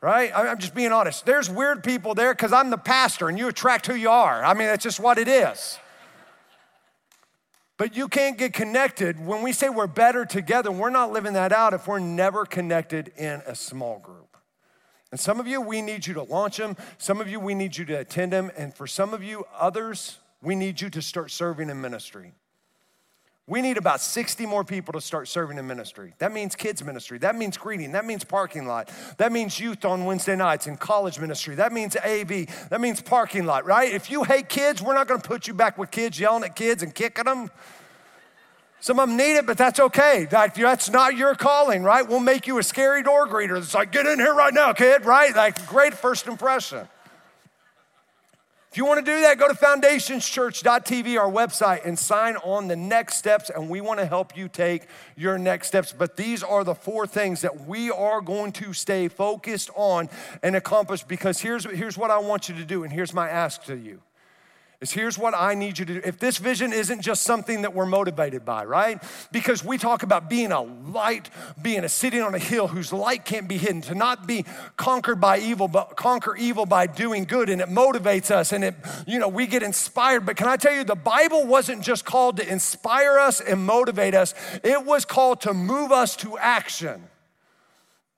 Right? 0.00 0.32
I'm 0.34 0.58
just 0.58 0.74
being 0.74 0.90
honest. 0.90 1.24
There's 1.24 1.48
weird 1.48 1.84
people 1.84 2.14
there 2.14 2.34
because 2.34 2.52
I'm 2.52 2.70
the 2.70 2.78
pastor 2.78 3.28
and 3.28 3.38
you 3.38 3.46
attract 3.46 3.86
who 3.86 3.94
you 3.94 4.10
are. 4.10 4.44
I 4.44 4.52
mean, 4.52 4.66
that's 4.66 4.82
just 4.82 4.98
what 4.98 5.16
it 5.16 5.28
is. 5.28 5.78
But 7.78 7.96
you 7.96 8.08
can't 8.08 8.38
get 8.38 8.52
connected. 8.52 9.24
When 9.24 9.42
we 9.42 9.52
say 9.52 9.68
we're 9.68 9.86
better 9.86 10.24
together, 10.24 10.70
we're 10.70 10.90
not 10.90 11.12
living 11.12 11.32
that 11.32 11.52
out 11.52 11.74
if 11.74 11.86
we're 11.88 11.98
never 11.98 12.44
connected 12.44 13.12
in 13.16 13.42
a 13.46 13.54
small 13.54 13.98
group. 13.98 14.36
And 15.10 15.20
some 15.20 15.40
of 15.40 15.46
you, 15.46 15.60
we 15.60 15.82
need 15.82 16.06
you 16.06 16.14
to 16.14 16.22
launch 16.22 16.56
them. 16.56 16.76
Some 16.98 17.20
of 17.20 17.28
you, 17.28 17.38
we 17.38 17.54
need 17.54 17.76
you 17.76 17.84
to 17.86 18.00
attend 18.00 18.32
them. 18.32 18.50
And 18.56 18.74
for 18.74 18.86
some 18.86 19.12
of 19.12 19.22
you, 19.22 19.44
others, 19.58 20.18
we 20.40 20.54
need 20.54 20.80
you 20.80 20.90
to 20.90 21.02
start 21.02 21.30
serving 21.30 21.70
in 21.70 21.80
ministry. 21.80 22.32
We 23.52 23.60
need 23.60 23.76
about 23.76 24.00
60 24.00 24.46
more 24.46 24.64
people 24.64 24.94
to 24.94 25.00
start 25.02 25.28
serving 25.28 25.58
in 25.58 25.66
ministry. 25.66 26.14
That 26.20 26.32
means 26.32 26.56
kids 26.56 26.82
ministry. 26.82 27.18
That 27.18 27.36
means 27.36 27.58
greeting. 27.58 27.92
That 27.92 28.06
means 28.06 28.24
parking 28.24 28.66
lot. 28.66 28.90
That 29.18 29.30
means 29.30 29.60
youth 29.60 29.84
on 29.84 30.06
Wednesday 30.06 30.36
nights 30.36 30.66
and 30.66 30.80
college 30.80 31.20
ministry. 31.20 31.56
That 31.56 31.70
means 31.70 31.94
AV. 31.94 32.46
That 32.70 32.80
means 32.80 33.02
parking 33.02 33.44
lot, 33.44 33.66
right? 33.66 33.92
If 33.92 34.10
you 34.10 34.24
hate 34.24 34.48
kids, 34.48 34.80
we're 34.80 34.94
not 34.94 35.06
going 35.06 35.20
to 35.20 35.28
put 35.28 35.46
you 35.46 35.52
back 35.52 35.76
with 35.76 35.90
kids 35.90 36.18
yelling 36.18 36.44
at 36.44 36.56
kids 36.56 36.82
and 36.82 36.94
kicking 36.94 37.26
them. 37.26 37.50
Some 38.80 38.98
of 38.98 39.06
them 39.06 39.18
need 39.18 39.36
it, 39.36 39.46
but 39.46 39.58
that's 39.58 39.80
okay. 39.80 40.24
that's 40.30 40.88
not 40.88 41.18
your 41.18 41.34
calling, 41.34 41.82
right? 41.82 42.08
We'll 42.08 42.20
make 42.20 42.46
you 42.46 42.56
a 42.56 42.62
scary 42.62 43.02
door 43.02 43.28
greeter. 43.28 43.58
It's 43.58 43.74
like, 43.74 43.92
get 43.92 44.06
in 44.06 44.18
here 44.18 44.32
right 44.32 44.54
now, 44.54 44.72
kid, 44.72 45.04
right? 45.04 45.36
Like, 45.36 45.66
great 45.66 45.92
first 45.92 46.26
impression. 46.26 46.88
If 48.72 48.78
you 48.78 48.86
want 48.86 49.04
to 49.04 49.12
do 49.12 49.20
that, 49.20 49.36
go 49.36 49.48
to 49.48 49.54
foundationschurch.tv, 49.54 51.20
our 51.20 51.30
website, 51.30 51.84
and 51.84 51.98
sign 51.98 52.36
on 52.36 52.68
the 52.68 52.74
next 52.74 53.16
steps. 53.16 53.50
And 53.50 53.68
we 53.68 53.82
want 53.82 54.00
to 54.00 54.06
help 54.06 54.34
you 54.34 54.48
take 54.48 54.86
your 55.14 55.36
next 55.36 55.68
steps. 55.68 55.92
But 55.92 56.16
these 56.16 56.42
are 56.42 56.64
the 56.64 56.74
four 56.74 57.06
things 57.06 57.42
that 57.42 57.66
we 57.66 57.90
are 57.90 58.22
going 58.22 58.50
to 58.52 58.72
stay 58.72 59.08
focused 59.08 59.68
on 59.74 60.08
and 60.42 60.56
accomplish 60.56 61.02
because 61.02 61.38
here's, 61.38 61.70
here's 61.70 61.98
what 61.98 62.10
I 62.10 62.16
want 62.16 62.48
you 62.48 62.54
to 62.54 62.64
do, 62.64 62.82
and 62.82 62.90
here's 62.90 63.12
my 63.12 63.28
ask 63.28 63.62
to 63.64 63.76
you 63.76 64.00
is 64.82 64.90
here's 64.90 65.16
what 65.16 65.32
I 65.34 65.54
need 65.54 65.78
you 65.78 65.84
to 65.84 65.94
do. 65.94 66.00
If 66.04 66.18
this 66.18 66.38
vision 66.38 66.72
isn't 66.72 67.00
just 67.00 67.22
something 67.22 67.62
that 67.62 67.72
we're 67.72 67.86
motivated 67.86 68.44
by, 68.44 68.64
right? 68.64 69.02
Because 69.30 69.64
we 69.64 69.78
talk 69.78 70.02
about 70.02 70.28
being 70.28 70.50
a 70.50 70.60
light, 70.60 71.30
being 71.62 71.84
a 71.84 71.88
city 71.88 72.20
on 72.20 72.34
a 72.34 72.38
hill 72.38 72.66
whose 72.68 72.92
light 72.92 73.24
can't 73.24 73.48
be 73.48 73.56
hidden, 73.56 73.80
to 73.82 73.94
not 73.94 74.26
be 74.26 74.44
conquered 74.76 75.20
by 75.20 75.38
evil, 75.38 75.68
but 75.68 75.96
conquer 75.96 76.36
evil 76.36 76.66
by 76.66 76.86
doing 76.86 77.24
good. 77.24 77.48
And 77.48 77.60
it 77.60 77.68
motivates 77.68 78.30
us 78.30 78.52
and 78.52 78.64
it, 78.64 78.74
you 79.06 79.18
know, 79.18 79.28
we 79.28 79.46
get 79.46 79.62
inspired. 79.62 80.26
But 80.26 80.36
can 80.36 80.48
I 80.48 80.56
tell 80.56 80.74
you, 80.74 80.84
the 80.84 80.94
Bible 80.96 81.46
wasn't 81.46 81.82
just 81.82 82.04
called 82.04 82.36
to 82.38 82.48
inspire 82.48 83.18
us 83.18 83.40
and 83.40 83.64
motivate 83.64 84.14
us, 84.14 84.34
it 84.64 84.84
was 84.84 85.04
called 85.04 85.42
to 85.42 85.54
move 85.54 85.92
us 85.92 86.16
to 86.16 86.36
action. 86.38 87.04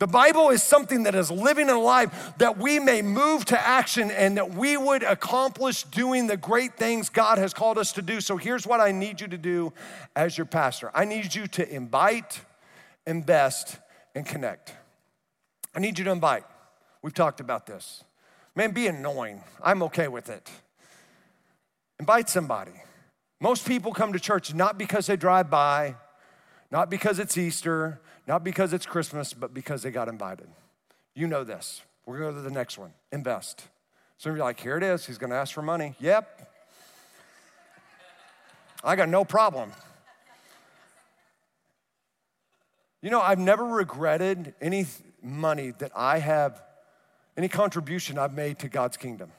The 0.04 0.08
Bible 0.08 0.50
is 0.50 0.62
something 0.62 1.04
that 1.04 1.14
is 1.14 1.30
living 1.30 1.70
and 1.70 1.78
alive 1.78 2.34
that 2.36 2.58
we 2.58 2.78
may 2.78 3.00
move 3.00 3.46
to 3.46 3.58
action 3.58 4.10
and 4.10 4.36
that 4.36 4.52
we 4.52 4.76
would 4.76 5.02
accomplish 5.02 5.84
doing 5.84 6.26
the 6.26 6.36
great 6.36 6.76
things 6.76 7.08
God 7.08 7.38
has 7.38 7.54
called 7.54 7.78
us 7.78 7.90
to 7.92 8.02
do. 8.02 8.20
So 8.20 8.36
here's 8.36 8.66
what 8.66 8.82
I 8.82 8.92
need 8.92 9.22
you 9.22 9.28
to 9.28 9.38
do 9.38 9.72
as 10.14 10.36
your 10.36 10.44
pastor 10.44 10.90
I 10.92 11.06
need 11.06 11.34
you 11.34 11.46
to 11.46 11.66
invite, 11.74 12.42
invest, 13.06 13.78
and 14.14 14.26
connect. 14.26 14.74
I 15.74 15.80
need 15.80 15.98
you 15.98 16.04
to 16.04 16.10
invite. 16.10 16.44
We've 17.00 17.14
talked 17.14 17.40
about 17.40 17.64
this. 17.64 18.04
Man, 18.54 18.72
be 18.72 18.86
annoying. 18.88 19.42
I'm 19.62 19.82
okay 19.84 20.08
with 20.08 20.28
it. 20.28 20.50
Invite 21.98 22.28
somebody. 22.28 22.82
Most 23.40 23.66
people 23.66 23.90
come 23.90 24.12
to 24.12 24.20
church 24.20 24.52
not 24.52 24.76
because 24.76 25.06
they 25.06 25.16
drive 25.16 25.48
by, 25.48 25.94
not 26.70 26.90
because 26.90 27.18
it's 27.18 27.38
Easter, 27.38 28.02
not 28.26 28.44
because 28.44 28.72
it's 28.72 28.86
Christmas, 28.86 29.32
but 29.32 29.52
because 29.52 29.82
they 29.82 29.90
got 29.90 30.08
invited. 30.08 30.48
You 31.14 31.26
know 31.26 31.44
this. 31.44 31.82
We're 32.06 32.18
gonna 32.18 32.32
go 32.32 32.36
to 32.38 32.42
the 32.42 32.50
next 32.50 32.78
one 32.78 32.92
invest. 33.12 33.64
Some 34.18 34.32
of 34.32 34.36
you 34.36 34.42
are 34.42 34.46
like, 34.46 34.60
here 34.60 34.76
it 34.76 34.82
is. 34.82 35.06
He's 35.06 35.18
gonna 35.18 35.34
ask 35.34 35.52
for 35.52 35.62
money. 35.62 35.94
Yep. 36.00 36.50
I 38.82 38.96
got 38.96 39.08
no 39.08 39.24
problem. 39.24 39.72
You 43.00 43.10
know, 43.10 43.20
I've 43.20 43.38
never 43.38 43.64
regretted 43.64 44.54
any 44.60 44.86
money 45.22 45.72
that 45.78 45.92
I 45.94 46.18
have, 46.18 46.62
any 47.36 47.48
contribution 47.48 48.18
I've 48.18 48.34
made 48.34 48.58
to 48.60 48.68
God's 48.68 48.96
kingdom. 48.96 49.30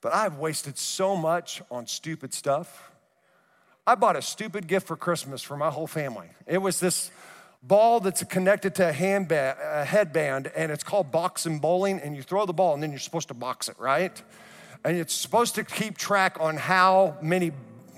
But 0.00 0.14
I've 0.14 0.36
wasted 0.36 0.78
so 0.78 1.16
much 1.16 1.62
on 1.70 1.86
stupid 1.86 2.32
stuff. 2.32 2.90
I 3.86 3.94
bought 3.94 4.16
a 4.16 4.22
stupid 4.22 4.66
gift 4.66 4.88
for 4.88 4.96
Christmas 4.96 5.42
for 5.42 5.56
my 5.56 5.70
whole 5.70 5.86
family. 5.86 6.28
It 6.46 6.58
was 6.58 6.80
this 6.80 7.12
ball 7.62 8.00
that's 8.00 8.24
connected 8.24 8.74
to 8.76 8.90
a, 9.30 9.56
a 9.62 9.84
headband, 9.84 10.50
and 10.56 10.72
it's 10.72 10.82
called 10.82 11.12
boxing 11.12 11.60
bowling. 11.60 12.00
And 12.00 12.16
you 12.16 12.22
throw 12.22 12.46
the 12.46 12.52
ball, 12.52 12.74
and 12.74 12.82
then 12.82 12.90
you're 12.90 12.98
supposed 12.98 13.28
to 13.28 13.34
box 13.34 13.68
it, 13.68 13.78
right? 13.78 14.20
And 14.84 14.96
it's 14.96 15.14
supposed 15.14 15.54
to 15.54 15.64
keep 15.64 15.98
track 15.98 16.36
on 16.40 16.56
how 16.56 17.16
many 17.22 17.52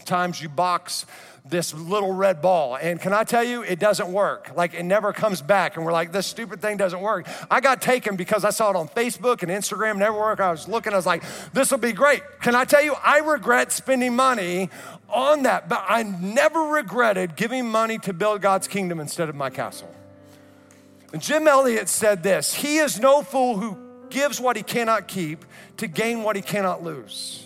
times 0.09 0.43
you 0.43 0.49
box 0.49 1.07
this 1.51 1.73
little 1.75 2.13
red 2.13 2.43
ball. 2.43 2.77
And 2.77 3.01
can 3.01 3.13
I 3.13 3.25
tell 3.25 3.45
you, 3.45 3.63
it 3.63 3.79
doesn't 3.79 4.13
work. 4.13 4.53
Like 4.57 4.75
it 4.75 4.83
never 4.83 5.13
comes 5.13 5.41
back. 5.41 5.77
And 5.77 5.85
we're 5.85 5.93
like, 5.93 6.13
this 6.13 6.27
stupid 6.27 6.61
thing 6.61 6.77
doesn't 6.77 7.01
work. 7.01 7.27
I 7.51 7.61
got 7.61 7.81
taken 7.81 8.17
because 8.17 8.45
I 8.45 8.51
saw 8.51 8.71
it 8.71 8.77
on 8.77 8.89
Facebook 8.89 9.43
and 9.43 9.51
Instagram, 9.51 9.99
never 9.99 10.19
work. 10.19 10.41
I 10.41 10.51
was 10.51 10.69
looking, 10.69 10.93
I 10.93 10.97
was 10.97 11.07
like, 11.07 11.23
this 11.53 11.71
will 11.71 11.79
be 11.79 11.93
great. 11.93 12.23
Can 12.41 12.55
I 12.55 12.65
tell 12.65 12.83
you, 12.83 12.95
I 13.03 13.19
regret 13.19 13.73
spending 13.73 14.15
money 14.15 14.71
on 15.09 15.45
that, 15.45 15.69
but 15.69 15.85
I 15.89 16.03
never 16.03 16.61
regretted 16.61 17.37
giving 17.37 17.71
money 17.71 17.99
to 17.99 18.13
build 18.13 18.43
God's 18.43 18.69
kingdom 18.69 19.01
instead 19.01 19.29
of 19.29 19.35
my 19.35 19.51
castle. 19.51 19.95
And 21.13 21.23
Jim 21.23 21.49
Elliot 21.49 21.89
said 21.89 22.23
this 22.23 22.53
He 22.53 22.79
is 22.79 23.01
no 23.01 23.23
fool 23.23 23.57
who 23.59 23.79
gives 24.11 24.41
what 24.41 24.57
he 24.57 24.63
cannot 24.63 25.09
keep 25.09 25.45
to 25.79 25.87
gain 25.87 26.23
what 26.23 26.37
he 26.37 26.43
cannot 26.43 26.83
lose. 26.83 27.45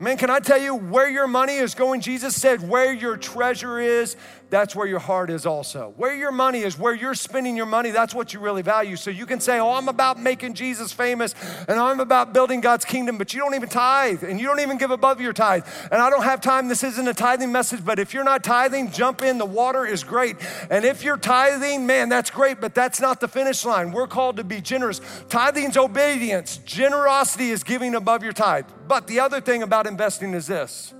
Man, 0.00 0.16
can 0.16 0.28
I 0.28 0.40
tell 0.40 0.58
you 0.58 0.74
where 0.74 1.08
your 1.08 1.28
money 1.28 1.54
is 1.54 1.74
going? 1.74 2.00
Jesus 2.00 2.34
said, 2.34 2.68
where 2.68 2.92
your 2.92 3.16
treasure 3.16 3.78
is, 3.78 4.16
that's 4.54 4.76
where 4.76 4.86
your 4.86 5.00
heart 5.00 5.30
is 5.30 5.46
also. 5.46 5.92
Where 5.96 6.14
your 6.14 6.30
money 6.30 6.60
is, 6.60 6.78
where 6.78 6.94
you're 6.94 7.16
spending 7.16 7.56
your 7.56 7.66
money, 7.66 7.90
that's 7.90 8.14
what 8.14 8.32
you 8.32 8.38
really 8.38 8.62
value. 8.62 8.94
So 8.94 9.10
you 9.10 9.26
can 9.26 9.40
say, 9.40 9.58
Oh, 9.58 9.72
I'm 9.72 9.88
about 9.88 10.16
making 10.16 10.54
Jesus 10.54 10.92
famous 10.92 11.34
and 11.66 11.80
I'm 11.80 11.98
about 11.98 12.32
building 12.32 12.60
God's 12.60 12.84
kingdom, 12.84 13.18
but 13.18 13.34
you 13.34 13.40
don't 13.40 13.54
even 13.56 13.68
tithe 13.68 14.22
and 14.22 14.40
you 14.40 14.46
don't 14.46 14.60
even 14.60 14.78
give 14.78 14.92
above 14.92 15.20
your 15.20 15.32
tithe. 15.32 15.66
And 15.90 16.00
I 16.00 16.08
don't 16.08 16.22
have 16.22 16.40
time, 16.40 16.68
this 16.68 16.84
isn't 16.84 17.08
a 17.08 17.12
tithing 17.12 17.50
message, 17.50 17.84
but 17.84 17.98
if 17.98 18.14
you're 18.14 18.22
not 18.22 18.44
tithing, 18.44 18.92
jump 18.92 19.22
in. 19.22 19.38
The 19.38 19.44
water 19.44 19.84
is 19.84 20.04
great. 20.04 20.36
And 20.70 20.84
if 20.84 21.02
you're 21.02 21.16
tithing, 21.16 21.84
man, 21.84 22.08
that's 22.08 22.30
great, 22.30 22.60
but 22.60 22.76
that's 22.76 23.00
not 23.00 23.18
the 23.18 23.26
finish 23.26 23.64
line. 23.64 23.90
We're 23.90 24.06
called 24.06 24.36
to 24.36 24.44
be 24.44 24.60
generous. 24.60 25.00
Tithing's 25.28 25.76
obedience, 25.76 26.58
generosity 26.58 27.50
is 27.50 27.64
giving 27.64 27.96
above 27.96 28.22
your 28.22 28.32
tithe. 28.32 28.66
But 28.86 29.08
the 29.08 29.18
other 29.18 29.40
thing 29.40 29.64
about 29.64 29.88
investing 29.88 30.32
is 30.32 30.46
this 30.46 30.94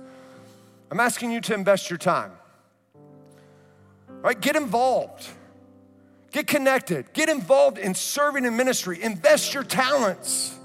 I'm 0.91 0.99
asking 0.99 1.31
you 1.31 1.39
to 1.39 1.53
invest 1.53 1.89
your 1.89 1.99
time. 1.99 2.33
Right? 4.25 4.41
Get 4.41 4.55
involved. 4.55 5.23
Get 6.31 6.47
connected. 6.47 7.13
Get 7.13 7.29
involved 7.29 7.77
in 7.77 7.93
serving 7.93 8.43
in 8.43 8.57
ministry. 8.57 8.99
Invest 9.03 9.53
your 9.53 9.63
talents. 9.63 10.57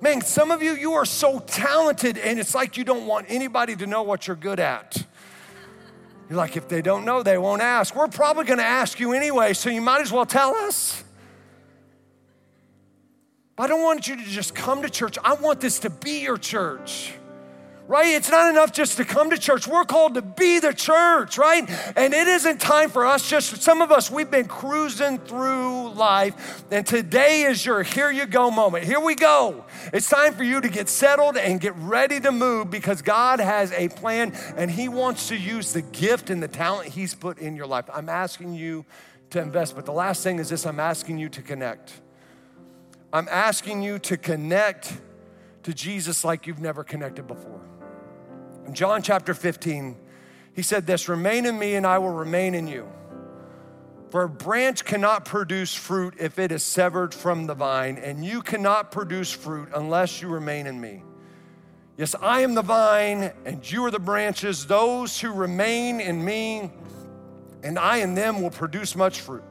Man, 0.00 0.22
some 0.22 0.50
of 0.50 0.60
you, 0.60 0.72
you 0.72 0.94
are 0.94 1.04
so 1.04 1.38
talented, 1.38 2.18
and 2.18 2.40
it's 2.40 2.52
like 2.52 2.76
you 2.76 2.82
don't 2.82 3.06
want 3.06 3.26
anybody 3.28 3.76
to 3.76 3.86
know 3.86 4.02
what 4.02 4.26
you're 4.26 4.34
good 4.34 4.58
at. 4.58 4.96
You're 6.28 6.36
like, 6.36 6.56
if 6.56 6.66
they 6.66 6.82
don't 6.82 7.04
know, 7.04 7.22
they 7.22 7.38
won't 7.38 7.62
ask. 7.62 7.94
We're 7.94 8.08
probably 8.08 8.44
gonna 8.44 8.62
ask 8.62 8.98
you 8.98 9.12
anyway, 9.12 9.52
so 9.52 9.70
you 9.70 9.80
might 9.80 10.00
as 10.00 10.10
well 10.10 10.26
tell 10.26 10.56
us. 10.56 11.04
I 13.56 13.68
don't 13.68 13.84
want 13.84 14.08
you 14.08 14.16
to 14.16 14.24
just 14.24 14.52
come 14.52 14.82
to 14.82 14.90
church. 14.90 15.16
I 15.22 15.34
want 15.34 15.60
this 15.60 15.78
to 15.78 15.90
be 15.90 16.22
your 16.22 16.38
church 16.38 17.12
right? 17.88 18.08
It's 18.08 18.30
not 18.30 18.50
enough 18.50 18.72
just 18.72 18.96
to 18.96 19.04
come 19.04 19.30
to 19.30 19.38
church. 19.38 19.66
We're 19.66 19.84
called 19.84 20.14
to 20.14 20.22
be 20.22 20.58
the 20.58 20.72
church, 20.72 21.38
right? 21.38 21.68
And 21.96 22.12
it 22.12 22.26
isn't 22.26 22.60
time 22.60 22.90
for 22.90 23.06
us 23.06 23.28
just, 23.28 23.62
some 23.62 23.80
of 23.80 23.92
us, 23.92 24.10
we've 24.10 24.30
been 24.30 24.48
cruising 24.48 25.18
through 25.18 25.90
life, 25.90 26.64
and 26.70 26.86
today 26.86 27.42
is 27.42 27.64
your 27.64 27.82
here 27.82 28.10
you 28.10 28.26
go 28.26 28.50
moment. 28.50 28.84
Here 28.84 29.00
we 29.00 29.14
go. 29.14 29.64
It's 29.92 30.08
time 30.08 30.34
for 30.34 30.42
you 30.44 30.60
to 30.60 30.68
get 30.68 30.88
settled 30.88 31.36
and 31.36 31.60
get 31.60 31.74
ready 31.76 32.20
to 32.20 32.32
move 32.32 32.70
because 32.70 33.02
God 33.02 33.40
has 33.40 33.72
a 33.72 33.88
plan 33.88 34.32
and 34.56 34.70
He 34.70 34.88
wants 34.88 35.28
to 35.28 35.36
use 35.36 35.72
the 35.72 35.82
gift 35.82 36.30
and 36.30 36.42
the 36.42 36.48
talent 36.48 36.88
He's 36.88 37.14
put 37.14 37.38
in 37.38 37.56
your 37.56 37.66
life. 37.66 37.86
I'm 37.92 38.08
asking 38.08 38.54
you 38.54 38.84
to 39.30 39.40
invest, 39.40 39.74
but 39.74 39.86
the 39.86 39.92
last 39.92 40.22
thing 40.22 40.38
is 40.38 40.48
this 40.48 40.66
I'm 40.66 40.80
asking 40.80 41.18
you 41.18 41.28
to 41.30 41.42
connect. 41.42 42.00
I'm 43.12 43.28
asking 43.30 43.82
you 43.82 43.98
to 44.00 44.16
connect 44.16 44.92
to 45.62 45.72
Jesus 45.74 46.24
like 46.24 46.46
you've 46.46 46.60
never 46.60 46.84
connected 46.84 47.26
before. 47.26 47.60
In 48.66 48.74
John 48.74 49.02
chapter 49.02 49.32
15, 49.32 49.96
he 50.54 50.62
said 50.62 50.86
this 50.86 51.08
Remain 51.08 51.46
in 51.46 51.58
me, 51.58 51.76
and 51.76 51.86
I 51.86 51.98
will 51.98 52.10
remain 52.10 52.54
in 52.54 52.66
you. 52.66 52.88
For 54.10 54.22
a 54.22 54.28
branch 54.28 54.84
cannot 54.84 55.24
produce 55.24 55.74
fruit 55.74 56.14
if 56.18 56.38
it 56.38 56.52
is 56.52 56.62
severed 56.62 57.12
from 57.12 57.46
the 57.46 57.54
vine, 57.54 57.98
and 57.98 58.24
you 58.24 58.42
cannot 58.42 58.90
produce 58.90 59.30
fruit 59.30 59.68
unless 59.74 60.22
you 60.22 60.28
remain 60.28 60.66
in 60.66 60.80
me. 60.80 61.02
Yes, 61.96 62.14
I 62.20 62.40
am 62.40 62.54
the 62.54 62.62
vine, 62.62 63.32
and 63.44 63.70
you 63.70 63.84
are 63.84 63.90
the 63.90 63.98
branches. 63.98 64.66
Those 64.66 65.20
who 65.20 65.32
remain 65.32 66.00
in 66.00 66.24
me, 66.24 66.70
and 67.62 67.78
I 67.78 67.98
in 67.98 68.14
them 68.14 68.42
will 68.42 68.50
produce 68.50 68.96
much 68.96 69.20
fruit. 69.20 69.44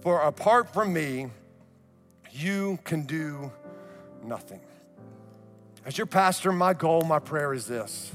For 0.00 0.20
apart 0.22 0.72
from 0.72 0.92
me, 0.92 1.28
you 2.32 2.78
can 2.84 3.02
do 3.02 3.52
nothing. 4.22 4.60
As 5.86 5.98
your 5.98 6.06
pastor, 6.06 6.50
my 6.50 6.72
goal, 6.72 7.02
my 7.02 7.18
prayer 7.18 7.52
is 7.52 7.66
this 7.66 8.12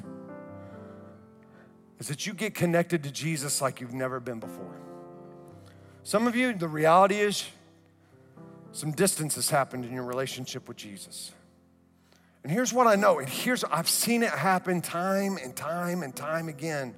is 1.99 2.07
that 2.07 2.25
you 2.25 2.33
get 2.33 2.55
connected 2.55 3.03
to 3.03 3.11
Jesus 3.11 3.61
like 3.61 3.81
you've 3.81 3.93
never 3.93 4.21
been 4.21 4.39
before. 4.39 4.79
Some 6.03 6.27
of 6.27 6.35
you, 6.35 6.53
the 6.53 6.67
reality 6.67 7.15
is, 7.15 7.45
some 8.71 8.91
distance 8.91 9.35
has 9.35 9.49
happened 9.49 9.83
in 9.83 9.93
your 9.93 10.05
relationship 10.05 10.69
with 10.69 10.77
Jesus. 10.77 11.33
And 12.43 12.51
here's 12.51 12.71
what 12.71 12.87
I 12.87 12.95
know, 12.95 13.19
and 13.19 13.27
here's 13.27 13.65
I've 13.65 13.89
seen 13.89 14.23
it 14.23 14.29
happen 14.29 14.81
time 14.81 15.37
and 15.43 15.53
time 15.53 16.03
and 16.03 16.15
time 16.15 16.47
again. 16.47 16.95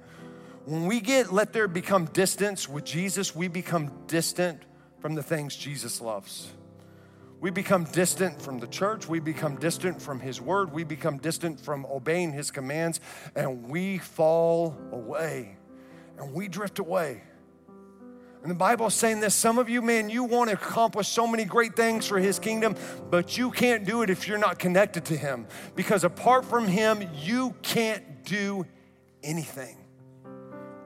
When 0.66 0.86
we 0.86 1.00
get 1.00 1.32
let 1.32 1.52
there 1.52 1.66
become 1.66 2.04
distance 2.06 2.68
with 2.68 2.84
Jesus, 2.84 3.34
we 3.34 3.48
become 3.48 3.90
distant 4.06 4.62
from 5.00 5.16
the 5.16 5.22
things 5.22 5.56
Jesus 5.56 6.00
loves. 6.00 6.48
We 7.42 7.50
become 7.50 7.82
distant 7.82 8.40
from 8.40 8.60
the 8.60 8.68
church. 8.68 9.08
We 9.08 9.18
become 9.18 9.56
distant 9.56 10.00
from 10.00 10.20
His 10.20 10.40
word. 10.40 10.72
We 10.72 10.84
become 10.84 11.18
distant 11.18 11.58
from 11.58 11.84
obeying 11.86 12.30
His 12.30 12.52
commands, 12.52 13.00
and 13.34 13.68
we 13.68 13.98
fall 13.98 14.78
away 14.92 15.56
and 16.18 16.32
we 16.32 16.46
drift 16.46 16.78
away. 16.78 17.20
And 18.42 18.50
the 18.50 18.54
Bible 18.54 18.86
is 18.86 18.94
saying 18.94 19.18
this 19.18 19.34
some 19.34 19.58
of 19.58 19.68
you, 19.68 19.82
man, 19.82 20.08
you 20.08 20.22
want 20.22 20.50
to 20.50 20.54
accomplish 20.54 21.08
so 21.08 21.26
many 21.26 21.44
great 21.44 21.74
things 21.74 22.06
for 22.06 22.20
His 22.20 22.38
kingdom, 22.38 22.76
but 23.10 23.36
you 23.36 23.50
can't 23.50 23.84
do 23.84 24.02
it 24.02 24.10
if 24.10 24.28
you're 24.28 24.38
not 24.38 24.60
connected 24.60 25.04
to 25.06 25.16
Him. 25.16 25.48
Because 25.74 26.04
apart 26.04 26.44
from 26.44 26.68
Him, 26.68 27.02
you 27.16 27.56
can't 27.62 28.24
do 28.24 28.64
anything. 29.24 29.78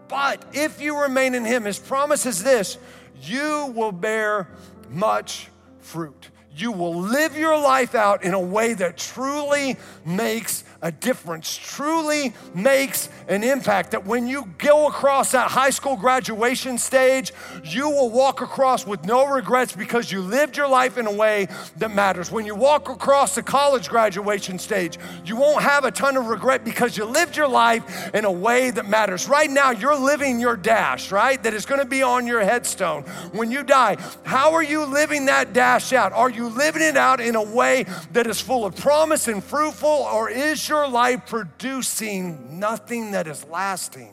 But 0.08 0.42
if 0.54 0.80
you 0.80 0.98
remain 0.98 1.34
in 1.34 1.44
Him, 1.44 1.66
His 1.66 1.78
promise 1.78 2.24
is 2.24 2.42
this 2.42 2.78
you 3.20 3.74
will 3.76 3.92
bear 3.92 4.48
much 4.88 5.50
fruit 5.80 6.30
you 6.54 6.72
will 6.72 6.94
live 6.94 7.36
your 7.36 7.58
life 7.58 7.94
out 7.94 8.22
in 8.24 8.34
a 8.34 8.40
way 8.40 8.74
that 8.74 8.96
truly 8.96 9.76
makes 10.04 10.64
a 10.82 10.92
difference, 10.92 11.56
truly 11.56 12.34
makes 12.54 13.08
an 13.28 13.42
impact. 13.42 13.92
That 13.92 14.06
when 14.06 14.26
you 14.26 14.48
go 14.58 14.88
across 14.88 15.32
that 15.32 15.50
high 15.50 15.70
school 15.70 15.96
graduation 15.96 16.78
stage, 16.78 17.32
you 17.64 17.88
will 17.88 18.10
walk 18.10 18.40
across 18.40 18.86
with 18.86 19.04
no 19.04 19.26
regrets 19.26 19.74
because 19.74 20.12
you 20.12 20.20
lived 20.20 20.56
your 20.56 20.68
life 20.68 20.98
in 20.98 21.06
a 21.06 21.12
way 21.12 21.48
that 21.78 21.94
matters. 21.94 22.30
When 22.30 22.46
you 22.46 22.54
walk 22.54 22.88
across 22.88 23.34
the 23.34 23.42
college 23.42 23.88
graduation 23.88 24.58
stage, 24.58 24.98
you 25.24 25.36
won't 25.36 25.62
have 25.62 25.84
a 25.84 25.90
ton 25.90 26.16
of 26.16 26.26
regret 26.26 26.64
because 26.64 26.96
you 26.96 27.04
lived 27.04 27.36
your 27.36 27.48
life 27.48 28.14
in 28.14 28.24
a 28.24 28.32
way 28.32 28.70
that 28.70 28.88
matters. 28.88 29.28
Right 29.28 29.50
now, 29.50 29.70
you're 29.70 29.98
living 29.98 30.40
your 30.40 30.56
dash, 30.56 31.10
right? 31.10 31.42
That 31.42 31.54
is 31.54 31.66
going 31.66 31.80
to 31.80 31.86
be 31.86 32.02
on 32.02 32.26
your 32.26 32.40
headstone 32.40 33.02
when 33.32 33.50
you 33.50 33.62
die. 33.62 33.96
How 34.24 34.52
are 34.52 34.62
you 34.62 34.84
living 34.84 35.26
that 35.26 35.52
dash 35.52 35.92
out? 35.92 36.12
Are 36.12 36.30
you 36.30 36.48
living 36.48 36.82
it 36.82 36.96
out 36.96 37.20
in 37.20 37.34
a 37.34 37.42
way 37.42 37.86
that 38.12 38.26
is 38.26 38.40
full 38.40 38.64
of 38.64 38.76
promise 38.76 39.28
and 39.28 39.42
fruitful, 39.42 39.88
or 39.88 40.28
is 40.30 40.65
your 40.68 40.88
life 40.88 41.26
producing 41.26 42.58
nothing 42.58 43.12
that 43.12 43.26
is 43.26 43.44
lasting? 43.44 44.12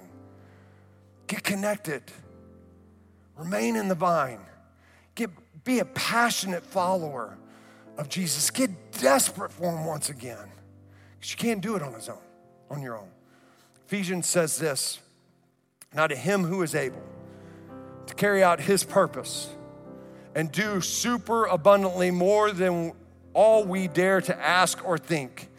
Get 1.28 1.44
connected, 1.44 2.04
remain 3.36 3.76
in 3.76 3.88
the 3.88 3.96
vine, 3.96 4.40
Get, 5.16 5.30
be 5.64 5.80
a 5.80 5.86
passionate 5.86 6.64
follower 6.64 7.38
of 7.98 8.10
Jesus. 8.10 8.50
Get 8.50 8.92
desperate 8.94 9.52
for 9.52 9.72
him 9.72 9.86
once 9.86 10.10
again 10.10 10.50
because 11.20 11.32
you 11.32 11.38
can't 11.38 11.62
do 11.62 11.76
it 11.76 11.82
on 11.82 11.94
his 11.94 12.10
own, 12.10 12.18
on 12.70 12.82
your 12.82 12.98
own. 12.98 13.10
Ephesians 13.86 14.28
says 14.28 14.58
this 14.58 15.00
Now 15.94 16.08
to 16.08 16.16
him 16.16 16.44
who 16.44 16.64
is 16.64 16.74
able 16.74 17.04
to 18.08 18.16
carry 18.16 18.44
out 18.44 18.60
his 18.60 18.84
purpose 18.84 19.50
and 20.36 20.52
do 20.52 20.82
super 20.82 21.46
abundantly 21.46 22.10
more 22.10 22.52
than 22.52 22.94
all 23.34 23.64
we 23.66 23.88
dare 23.88 24.22
to 24.22 24.40
ask 24.40 24.84
or 24.86 24.98
think, 24.98 25.50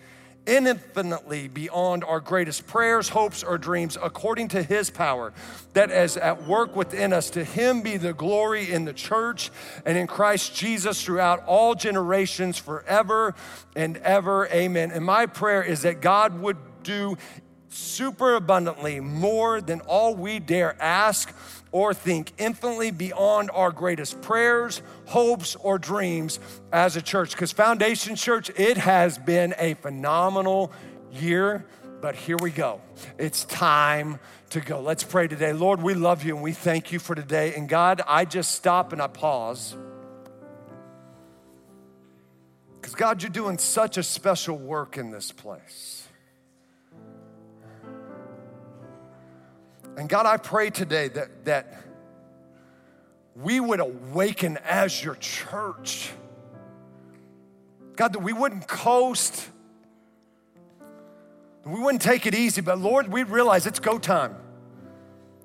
infinitely 0.46 1.48
beyond 1.48 2.04
our 2.04 2.20
greatest 2.20 2.66
prayers, 2.66 3.08
hopes, 3.08 3.42
or 3.42 3.58
dreams, 3.58 3.96
according 4.02 4.48
to 4.48 4.62
his 4.62 4.90
power 4.90 5.32
that 5.72 5.90
is 5.90 6.16
at 6.16 6.46
work 6.46 6.76
within 6.76 7.12
us. 7.12 7.30
To 7.30 7.44
him 7.44 7.82
be 7.82 7.96
the 7.96 8.12
glory 8.12 8.70
in 8.70 8.84
the 8.84 8.92
church 8.92 9.50
and 9.84 9.96
in 9.96 10.06
Christ 10.06 10.54
Jesus 10.54 11.02
throughout 11.02 11.44
all 11.46 11.74
generations, 11.74 12.58
forever 12.58 13.34
and 13.74 13.96
ever. 13.98 14.46
Amen. 14.48 14.90
And 14.90 15.04
my 15.04 15.26
prayer 15.26 15.62
is 15.62 15.82
that 15.82 16.00
God 16.00 16.40
would 16.40 16.56
do 16.82 17.16
super 17.74 18.34
abundantly 18.34 19.00
more 19.00 19.60
than 19.60 19.80
all 19.82 20.14
we 20.14 20.38
dare 20.38 20.80
ask 20.80 21.34
or 21.72 21.92
think, 21.92 22.32
infinitely 22.38 22.92
beyond 22.92 23.50
our 23.52 23.72
greatest 23.72 24.22
prayers, 24.22 24.80
hopes, 25.06 25.56
or 25.56 25.76
dreams 25.76 26.38
as 26.72 26.94
a 26.94 27.02
church. 27.02 27.32
Because 27.32 27.50
Foundation 27.50 28.14
Church, 28.14 28.48
it 28.56 28.76
has 28.76 29.18
been 29.18 29.54
a 29.58 29.74
phenomenal 29.74 30.70
year, 31.10 31.66
but 32.00 32.14
here 32.14 32.36
we 32.40 32.52
go. 32.52 32.80
It's 33.18 33.44
time 33.46 34.20
to 34.50 34.60
go. 34.60 34.80
Let's 34.80 35.02
pray 35.02 35.26
today. 35.26 35.52
Lord, 35.52 35.82
we 35.82 35.94
love 35.94 36.22
you 36.22 36.36
and 36.36 36.44
we 36.44 36.52
thank 36.52 36.92
you 36.92 37.00
for 37.00 37.16
today. 37.16 37.54
And 37.54 37.68
God, 37.68 38.02
I 38.06 38.24
just 38.24 38.52
stop 38.52 38.92
and 38.92 39.02
I 39.02 39.08
pause. 39.08 39.74
Because 42.80 42.94
God, 42.94 43.20
you're 43.20 43.30
doing 43.30 43.58
such 43.58 43.98
a 43.98 44.04
special 44.04 44.56
work 44.56 44.96
in 44.96 45.10
this 45.10 45.32
place. 45.32 46.03
And 49.96 50.08
God, 50.08 50.26
I 50.26 50.36
pray 50.36 50.70
today 50.70 51.08
that, 51.08 51.44
that 51.44 51.74
we 53.36 53.60
would 53.60 53.80
awaken 53.80 54.58
as 54.64 55.02
your 55.02 55.14
church. 55.16 56.10
God, 57.96 58.12
that 58.12 58.20
we 58.20 58.32
wouldn't 58.32 58.66
coast, 58.66 59.48
we 61.64 61.80
wouldn't 61.80 62.02
take 62.02 62.26
it 62.26 62.34
easy, 62.34 62.60
but 62.60 62.78
Lord, 62.78 63.08
we 63.08 63.22
realize 63.22 63.66
it's 63.66 63.80
go 63.80 63.98
time. 63.98 64.36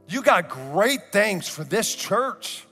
You 0.08 0.22
got 0.22 0.50
great 0.50 1.12
things 1.12 1.48
for 1.48 1.64
this 1.64 1.94
church 1.94 2.66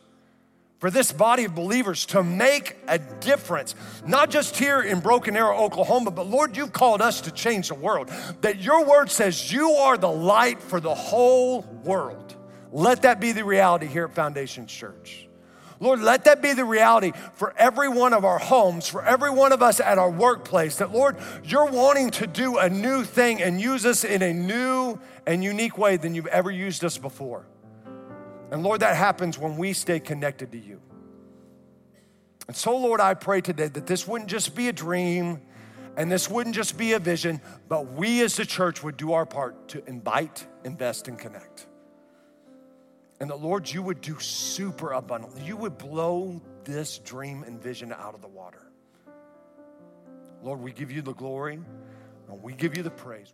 for 0.79 0.91
this 0.91 1.11
body 1.11 1.45
of 1.45 1.55
believers 1.55 2.05
to 2.07 2.23
make 2.23 2.77
a 2.87 2.99
difference, 2.99 3.73
not 4.05 4.29
just 4.29 4.55
here 4.57 4.81
in 4.81 4.99
Broken 4.99 5.35
Arrow, 5.35 5.57
Oklahoma, 5.57 6.11
but 6.11 6.27
Lord, 6.27 6.55
you've 6.55 6.73
called 6.73 7.01
us 7.01 7.21
to 7.21 7.31
change 7.31 7.69
the 7.69 7.75
world. 7.75 8.11
That 8.41 8.59
your 8.61 8.85
word 8.85 9.09
says 9.09 9.51
you 9.51 9.71
are 9.71 9.97
the 9.97 10.11
light 10.11 10.61
for 10.61 10.79
the 10.79 10.93
whole 10.93 11.61
world. 11.83 12.35
Let 12.71 13.03
that 13.03 13.19
be 13.19 13.31
the 13.31 13.43
reality 13.43 13.87
here 13.87 14.05
at 14.05 14.13
Foundation 14.13 14.67
Church. 14.67 15.27
Lord, 15.79 15.99
let 16.01 16.23
that 16.25 16.41
be 16.41 16.53
the 16.53 16.65
reality 16.65 17.11
for 17.35 17.53
every 17.55 17.87
one 17.87 18.13
of 18.13 18.25
our 18.25 18.39
homes, 18.39 18.87
for 18.87 19.03
every 19.03 19.29
one 19.29 19.51
of 19.51 19.61
us 19.61 19.79
at 19.79 19.97
our 19.97 20.09
workplace. 20.09 20.77
That, 20.77 20.91
Lord, 20.91 21.17
you're 21.43 21.69
wanting 21.69 22.09
to 22.11 22.27
do 22.27 22.57
a 22.57 22.69
new 22.69 23.03
thing 23.03 23.41
and 23.41 23.61
use 23.61 23.85
us 23.85 24.03
in 24.03 24.21
a 24.23 24.33
new 24.33 24.99
and 25.27 25.43
unique 25.43 25.77
way 25.77 25.97
than 25.97 26.15
you've 26.15 26.27
ever 26.27 26.49
used 26.49 26.83
us 26.83 26.97
before. 26.97 27.45
And 28.51 28.63
Lord, 28.63 28.81
that 28.81 28.95
happens 28.95 29.37
when 29.37 29.57
we 29.57 29.73
stay 29.73 29.99
connected 29.99 30.51
to 30.53 30.57
you. 30.57 30.81
And 32.47 32.55
so, 32.55 32.77
Lord, 32.77 33.01
I 33.01 33.13
pray 33.13 33.41
today 33.41 33.67
that 33.67 33.87
this 33.87 34.07
wouldn't 34.07 34.29
just 34.29 34.55
be 34.55 34.69
a 34.69 34.73
dream 34.73 35.41
and 35.97 36.11
this 36.11 36.29
wouldn't 36.29 36.55
just 36.55 36.77
be 36.77 36.93
a 36.93 36.99
vision, 36.99 37.41
but 37.67 37.91
we 37.93 38.21
as 38.21 38.37
the 38.37 38.45
church 38.45 38.83
would 38.83 38.97
do 38.97 39.13
our 39.13 39.25
part 39.25 39.69
to 39.69 39.83
invite, 39.85 40.45
invest, 40.63 41.07
and 41.07 41.17
connect. 41.17 41.67
And 43.19 43.31
that, 43.31 43.41
Lord, 43.41 43.69
you 43.69 43.81
would 43.81 43.99
do 43.99 44.17
super 44.19 44.91
abundantly. 44.91 45.43
You 45.43 45.57
would 45.57 45.77
blow 45.77 46.39
this 46.63 46.99
dream 46.99 47.43
and 47.43 47.61
vision 47.61 47.91
out 47.91 48.13
of 48.13 48.21
the 48.21 48.27
water. 48.27 48.71
Lord, 50.43 50.61
we 50.61 50.71
give 50.71 50.91
you 50.91 51.01
the 51.01 51.13
glory 51.13 51.59
and 52.29 52.43
we 52.43 52.53
give 52.53 52.77
you 52.77 52.83
the 52.83 52.91
praise. 52.91 53.33